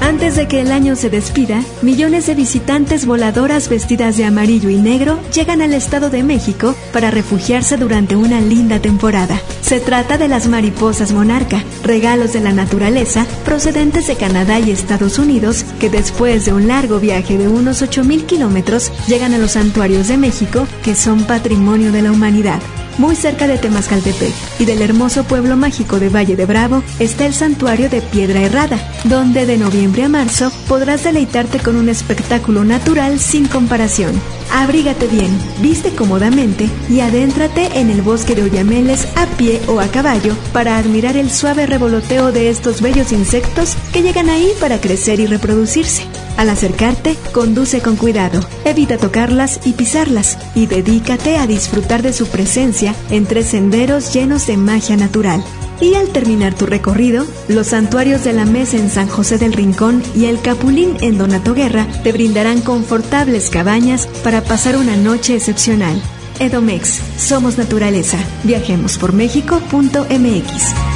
[0.00, 4.76] Antes de que el año se despida, millones de visitantes voladoras vestidas de amarillo y
[4.76, 9.38] negro llegan al Estado de México para refugiarse durante una linda temporada.
[9.64, 15.18] Se trata de las mariposas monarca, regalos de la naturaleza procedentes de Canadá y Estados
[15.18, 20.08] Unidos que después de un largo viaje de unos 8.000 kilómetros llegan a los santuarios
[20.08, 22.60] de México que son patrimonio de la humanidad.
[22.96, 27.34] Muy cerca de Temascaltepec y del hermoso pueblo mágico de Valle de Bravo está el
[27.34, 33.18] santuario de Piedra Herrada, donde de noviembre a marzo podrás deleitarte con un espectáculo natural
[33.18, 34.12] sin comparación.
[34.52, 39.88] Abrígate bien, viste cómodamente y adéntrate en el bosque de Oyameles a pie o a
[39.88, 45.18] caballo para admirar el suave revoloteo de estos bellos insectos que llegan ahí para crecer
[45.18, 46.04] y reproducirse.
[46.36, 52.26] Al acercarte, conduce con cuidado, evita tocarlas y pisarlas y dedícate a disfrutar de su
[52.26, 55.44] presencia entre senderos llenos de magia natural.
[55.80, 60.02] Y al terminar tu recorrido, los santuarios de la Mesa en San José del Rincón
[60.14, 66.00] y el Capulín en Donato Guerra te brindarán confortables cabañas para pasar una noche excepcional.
[66.40, 68.18] Edomex, somos naturaleza.
[68.44, 70.93] Viajemos por México.mx.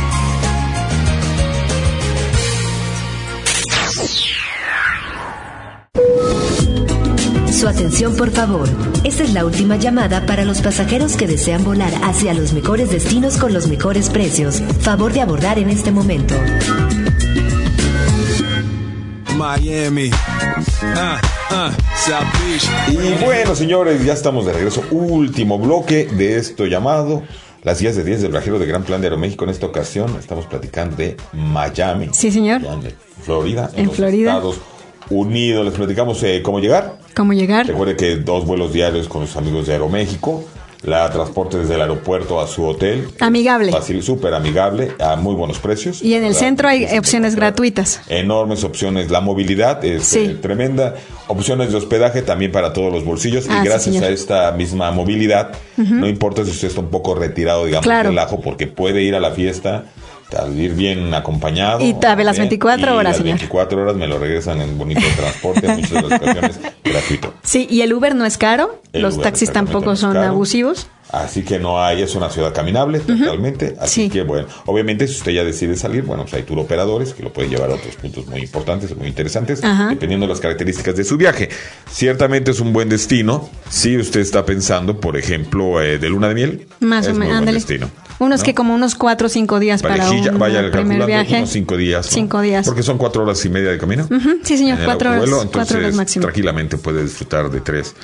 [7.58, 8.68] Su atención, por favor.
[9.02, 13.36] Esta es la última llamada para los pasajeros que desean volar hacia los mejores destinos
[13.36, 14.62] con los mejores precios.
[14.78, 16.36] Favor de abordar en este momento.
[19.36, 20.10] Miami.
[20.84, 22.70] Ah, ah, South Beach.
[22.92, 24.84] Y bueno, señores, ya estamos de regreso.
[24.92, 27.24] Último bloque de esto llamado
[27.64, 29.42] Las guías de 10 del viajero de Gran Plan de Aeroméxico.
[29.42, 32.10] En esta ocasión estamos platicando de Miami.
[32.12, 32.62] Sí, señor.
[32.64, 32.92] en
[33.24, 33.68] Florida.
[33.74, 34.36] En los Florida.
[34.36, 34.60] Estados
[35.10, 35.64] Unidos.
[35.64, 36.98] Les platicamos eh, cómo llegar.
[37.14, 37.66] ¿Cómo llegar?
[37.66, 40.44] Recuerde que dos vuelos diarios con los amigos de Aeroméxico.
[40.84, 43.08] La transporte desde el aeropuerto a su hotel.
[43.18, 43.72] Amigable.
[43.72, 46.02] Fácil, súper amigable, a muy buenos precios.
[46.04, 48.00] Y en el centro hay opciones gratuitas.
[48.08, 49.10] enormes opciones.
[49.10, 50.20] La movilidad es Sí.
[50.20, 50.94] eh, tremenda.
[51.26, 53.46] Opciones de hospedaje también para todos los bolsillos.
[53.50, 57.16] Ah, y sí, gracias a esta misma movilidad, no importa si usted está un poco
[57.16, 58.10] retirado, digamos, Claro.
[58.10, 59.86] del ajo, porque puede ir a la fiesta,
[60.30, 61.80] salir bien acompañado.
[61.80, 63.38] Y cabe las bien, 24 y horas, las señor.
[63.38, 67.34] 24 horas me lo regresan en bonito transporte, en muchas de las ocasiones gratuito.
[67.42, 70.28] Sí, y el Uber no es caro, El los Uber taxis tampoco no son caro.
[70.28, 70.88] abusivos.
[71.10, 73.76] Así que no hay, es una ciudad caminable totalmente.
[73.80, 77.22] Así que bueno, obviamente si usted ya decide salir, bueno, pues hay tour operadores que
[77.22, 81.04] lo pueden llevar a otros puntos muy importantes, muy interesantes, dependiendo de las características de
[81.04, 81.48] su viaje.
[81.90, 86.34] Ciertamente es un buen destino si usted está pensando, por ejemplo, eh, de luna de
[86.34, 86.66] miel.
[86.80, 87.90] Más es o menos, buen destino.
[88.18, 88.44] Unos ¿no?
[88.44, 91.36] que como unos cuatro o cinco días para un vaya primer viaje.
[91.38, 92.06] unos cinco días.
[92.06, 92.12] ¿no?
[92.12, 92.66] Cinco días.
[92.66, 94.08] Porque son cuatro horas y media de camino.
[94.42, 96.22] Sí, señor, cuatro horas, cuatro máximo.
[96.22, 97.94] Tranquilamente puede disfrutar de tres,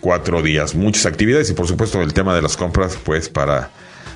[0.00, 0.74] cuatro días.
[0.74, 3.70] Muchas actividades y por supuesto el tema de las compras, pues para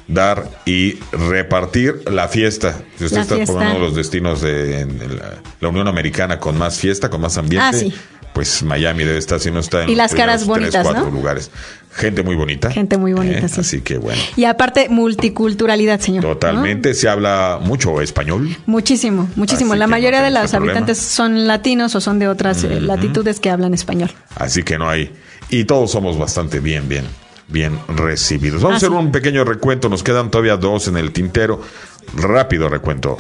[0.09, 2.77] dar y repartir la fiesta.
[2.97, 3.53] Si usted La está fiesta.
[3.53, 7.21] por uno de los destinos de en la, la Unión Americana con más fiesta, con
[7.21, 7.93] más ambiente, Ah, sí.
[8.33, 11.07] pues Miami debe estar, si no está en Y los las caras bonitas, tres, cuatro
[11.07, 11.11] ¿no?
[11.11, 11.51] lugares.
[11.93, 12.71] Gente muy bonita.
[12.71, 13.49] Gente muy bonita, ¿eh?
[13.49, 13.61] sí.
[13.61, 14.21] Así que bueno.
[14.37, 16.23] Y aparte, multiculturalidad, señor.
[16.25, 16.31] ¿no?
[16.35, 18.55] Totalmente, se habla mucho español.
[18.67, 19.73] Muchísimo, muchísimo.
[19.73, 20.73] Así La no mayoría de los problema.
[20.73, 24.11] habitantes son latinos o son de otras eh, latitudes que hablan español.
[24.37, 25.11] Así que no hay.
[25.49, 27.05] Y todos somos bastante bien, bien,
[27.49, 28.63] bien recibidos.
[28.63, 29.89] Vamos a hacer un pequeño recuento.
[29.89, 31.61] Nos quedan todavía dos en el tintero.
[32.17, 33.19] Rápido recuento.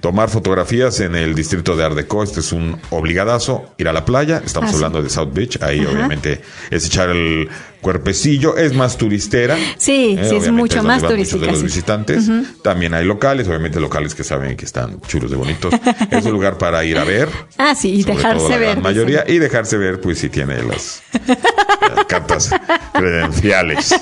[0.00, 3.74] Tomar fotografías en el distrito de Ardeco, este es un obligadazo.
[3.78, 5.90] Ir a la playa, estamos hablando de South Beach, ahí Ajá.
[5.90, 7.48] obviamente es echar el
[7.80, 9.56] cuerpecillo, es más turistera.
[9.76, 11.40] Sí, Eh, sí, es mucho donde más turística.
[11.46, 11.64] de los sí.
[11.66, 12.30] visitantes.
[12.62, 15.74] También hay locales, obviamente locales que saben que están chulos de bonitos.
[16.12, 18.70] es un lugar para ir a ver, Ah, sí, y dejarse la ver.
[18.70, 21.02] gran mayoría y dejarse ver pues si tiene las
[22.06, 22.50] cartas
[22.92, 23.94] credenciales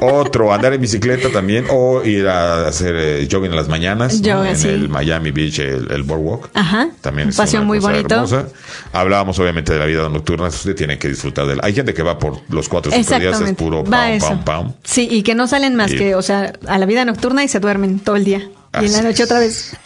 [0.00, 4.26] otro andar en bicicleta también o ir a hacer eh, jogging en las mañanas ¿no?
[4.26, 4.68] Yoga, en sí.
[4.68, 6.88] el Miami Beach el, el boardwalk Ajá.
[7.00, 8.14] también Un es paseo una muy cosa bonito.
[8.14, 8.46] hermosa.
[8.92, 12.02] hablábamos obviamente de la vida nocturna usted tiene que disfrutar de él hay gente que
[12.02, 15.34] va por los cuatro o cinco días es puro pam pam pam Sí, y que
[15.34, 18.16] no salen más Y- que, o sea, a la vida nocturna y se duermen todo
[18.16, 18.42] el día.
[18.80, 19.76] Y en la noche otra vez.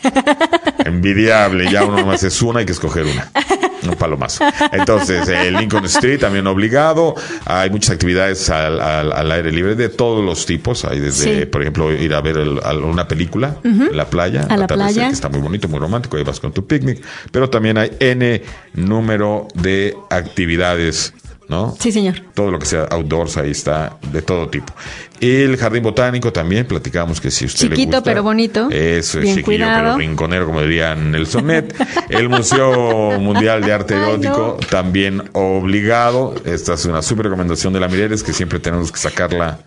[0.84, 3.30] envidiable ya uno nomás es una hay que escoger una
[3.88, 4.44] Un palomazo.
[4.72, 7.14] Entonces, el Lincoln Street también obligado.
[7.46, 10.84] Hay muchas actividades al, al- al aire libre de todos los tipos.
[10.84, 11.46] Hay desde, Sí.
[11.46, 14.46] por ejemplo, ir a ver el- a una película en la playa.
[14.48, 15.08] A la playa.
[15.08, 16.16] Que está muy bonito, muy romántico.
[16.16, 17.02] Ahí vas con tu picnic.
[17.30, 18.42] Pero también hay N
[18.74, 21.12] número de actividades,
[21.48, 21.76] ¿no?
[21.78, 22.14] Sí, señor.
[22.34, 24.72] todo lo que sea outdoors ahí está de todo tipo.
[25.20, 28.68] El jardín botánico también platicamos que si usted le Chiquito, gusta, pero bonito.
[28.70, 29.82] eso es Bien chiquillo cuidado.
[29.82, 31.74] pero rinconero como dirían Nelson Net.
[32.10, 36.34] El Museo Mundial de Arte Erótico también obligado.
[36.44, 39.58] Esta es una super recomendación de la Mireles que siempre tenemos que sacarla.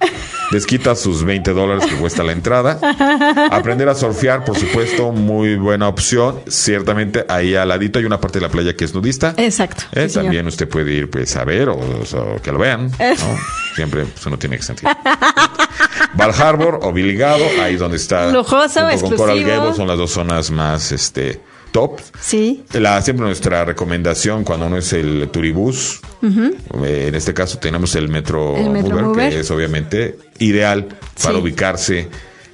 [0.51, 2.79] Desquita sus 20 dólares que cuesta la entrada.
[3.51, 6.39] Aprender a surfear, por supuesto, muy buena opción.
[6.47, 9.33] Ciertamente ahí al ladito hay una parte de la playa que es nudista.
[9.37, 9.83] Exacto.
[9.91, 10.25] Eh, sí, señor.
[10.25, 12.89] también usted puede ir pues a ver o, o que lo vean.
[12.97, 13.37] ¿no?
[13.75, 14.87] Siempre pues, uno tiene que sentir.
[16.13, 18.31] Val Harbor, obligado, ahí donde está.
[18.31, 19.43] Lujoso, con Coral.
[19.43, 21.41] Gables, son las dos zonas más este
[21.71, 21.99] top.
[22.19, 22.63] Sí.
[22.73, 28.09] La, siempre nuestra recomendación cuando uno es el turibús, eh, en este caso tenemos el
[28.09, 29.29] Metro, El Metro Mover, Mover.
[29.33, 30.85] que es obviamente ideal
[31.21, 31.41] para Sí.
[31.41, 32.07] ubicarse,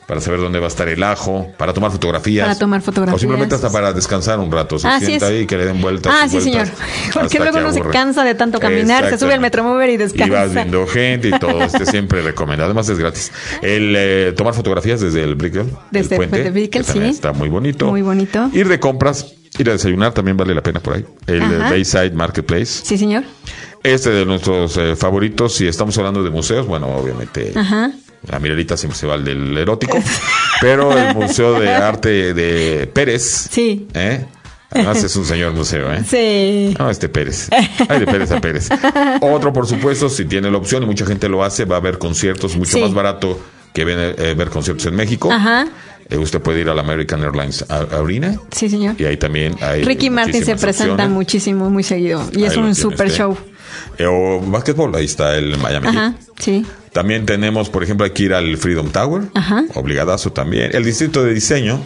[0.07, 2.45] para saber dónde va a estar el ajo, para tomar fotografías.
[2.47, 3.15] Para tomar fotografías.
[3.15, 4.77] O simplemente hasta para descansar un rato.
[4.79, 5.31] Se Así sienta es.
[5.31, 6.13] ahí y que le den vueltas.
[6.15, 6.67] Ah, y sí, señor.
[7.13, 10.33] Porque luego uno se cansa de tanto caminar, se sube al Metromover y Y descansa.
[10.33, 11.61] vas viendo gente y todo.
[11.61, 12.65] Este siempre recomendado.
[12.65, 13.31] Además es gratis.
[13.61, 15.67] El eh, tomar fotografías desde el Brickell.
[15.91, 16.49] Desde el puente.
[16.51, 16.99] Brickell, sí.
[16.99, 17.87] Está muy bonito.
[17.87, 18.49] Muy bonito.
[18.53, 21.05] Ir de compras, ir a desayunar también vale la pena por ahí.
[21.27, 21.69] El eh, Ajá.
[21.69, 22.65] Bayside Marketplace.
[22.83, 23.23] Sí, señor.
[23.83, 27.91] Este de nuestros eh, favoritos, si estamos hablando de museos, bueno, obviamente Ajá.
[28.27, 29.97] La Mirelita siempre se va al del erótico,
[30.61, 33.87] pero el Museo de Arte de Pérez, Sí.
[33.93, 34.25] ¿eh?
[34.71, 36.03] Además es un señor museo, ¿eh?
[36.03, 36.75] Sí.
[36.79, 37.47] No, este Pérez.
[37.89, 38.69] Hay de Pérez a Pérez.
[39.21, 41.99] Otro, por supuesto, si tiene la opción, y mucha gente lo hace, va a ver
[41.99, 42.81] conciertos mucho Sí.
[42.81, 43.39] más barato
[43.71, 45.31] que ver, eh, ver conciertos en México.
[45.31, 45.67] Ajá.
[46.09, 48.95] Eh, usted puede ir a la American Airlines a- Arena Sí, señor.
[48.99, 49.83] y ahí también hay.
[49.83, 51.09] Ricky Martin se presenta opciones.
[51.09, 52.27] muchísimo, muy seguido.
[52.33, 53.17] Y Ahí es un super usted.
[53.19, 53.37] show.
[53.97, 56.13] Eh, o básquetbol, ahí está el Miami Heat.
[56.39, 56.65] Sí.
[56.91, 59.23] También tenemos, por ejemplo, hay que ir al Freedom Tower.
[59.33, 59.63] Ajá.
[59.73, 60.71] Obligadazo también.
[60.73, 61.81] El distrito de diseño.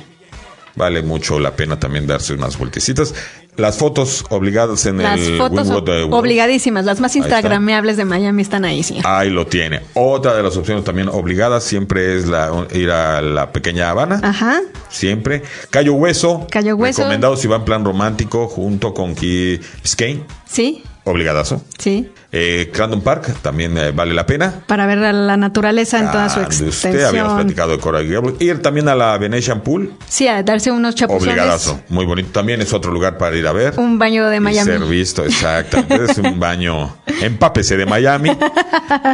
[0.76, 3.16] Vale mucho la pena también darse unas vueltecitas.
[3.56, 5.68] Las fotos obligadas en Las el fotos
[6.12, 9.04] obligadísimas, las más instagrameables de Miami están ahí, señor.
[9.08, 9.82] Ahí lo tiene.
[9.96, 14.20] Otra de las opciones también obligadas siempre es la, ir a la pequeña Habana.
[14.22, 14.62] Ajá.
[14.90, 15.42] Siempre.
[15.72, 16.46] Cayo Hueso.
[16.52, 17.02] Cayo Hueso.
[17.02, 20.24] Recomendado si va en plan romántico junto con Key Biscayne.
[20.48, 21.62] Sí, Obligadazo.
[21.78, 22.12] sí.
[22.34, 24.54] Eh, Crandon Park también eh, vale la pena.
[24.68, 27.38] Para ver a la naturaleza en toda su de usted habíamos extensión.
[27.38, 28.36] platicado de Coral Gables.
[28.42, 29.94] Ir también a la Venetian Pool.
[30.10, 31.34] Sí, a darse unos chapuzones.
[31.34, 31.80] Obligadazo.
[31.88, 32.30] Muy bonito.
[32.34, 33.76] También es otro lugar para ir a ver.
[33.80, 34.70] Un baño de Y Miami.
[34.70, 36.12] ser visto, exactamente.
[36.12, 36.98] es un baño.
[37.22, 38.32] Empápese de Miami.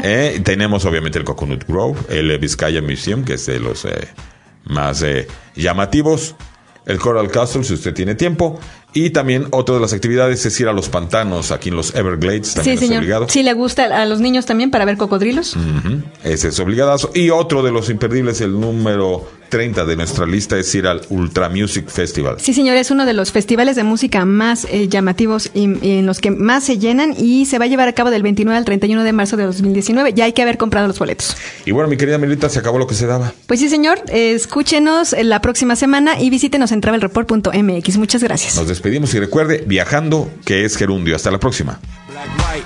[0.04, 4.08] Eh, tenemos obviamente el Coconut Grove, el Vizcaya Museum, que es de los eh,
[4.66, 6.36] más eh, llamativos.
[6.86, 8.59] El Coral Castle, si usted tiene tiempo.
[8.93, 12.53] Y también otra de las actividades es ir a los pantanos aquí en los Everglades.
[12.53, 13.01] También Sí, es señor.
[13.03, 13.27] obligado.
[13.29, 15.55] Sí, le gusta a los niños también para ver cocodrilos.
[15.55, 17.09] Ujú, Ese es obligadazo.
[17.15, 21.47] Y otro de los imperdibles, el número 30 de nuestra lista, es ir al Ultra
[21.47, 22.38] Music Festival.
[22.39, 26.08] Sí, señor, es uno de los festivales de música más eh, llamativos y, y en
[26.08, 28.66] los que más se llenan y se va a llevar a cabo del 29 al
[28.66, 30.14] 31 de marzo de 2019.
[30.14, 31.38] Ya hay que haber comprado los boletos.
[31.66, 33.32] Y bueno, mi querida Melita, se acabó lo que se daba.
[33.45, 37.97] Pues sí, señor, eh, escúchenos eh, la próxima semana y visítenos en travelreport.mx.
[37.97, 38.56] Muchas gracias.
[38.56, 41.16] Nos despedimos y recuerde, viajando, que es gerundio.
[41.16, 41.80] Hasta la próxima.
[42.16, 42.64] I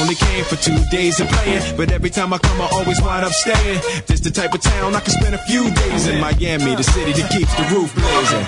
[0.00, 3.24] only came for two days of playing, but every time I come, I always wind
[3.24, 3.80] up staying.
[4.06, 6.20] This the type of town I can spend a few days in.
[6.20, 8.46] Miami, the city that keeps the roof blazing.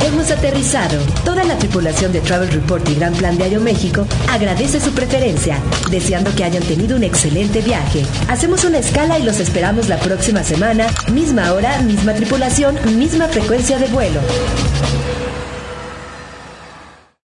[0.00, 0.98] Hemos aterrizado.
[1.24, 5.58] Toda la tripulación de Travel Report y Gran Plan de Aeroméxico agradece su preferencia,
[5.90, 8.04] deseando que hayan tenido un excelente viaje.
[8.28, 13.78] Hacemos una escala y los esperamos la próxima semana, misma hora, misma tripulación, misma frecuencia
[13.78, 14.20] de vuelo.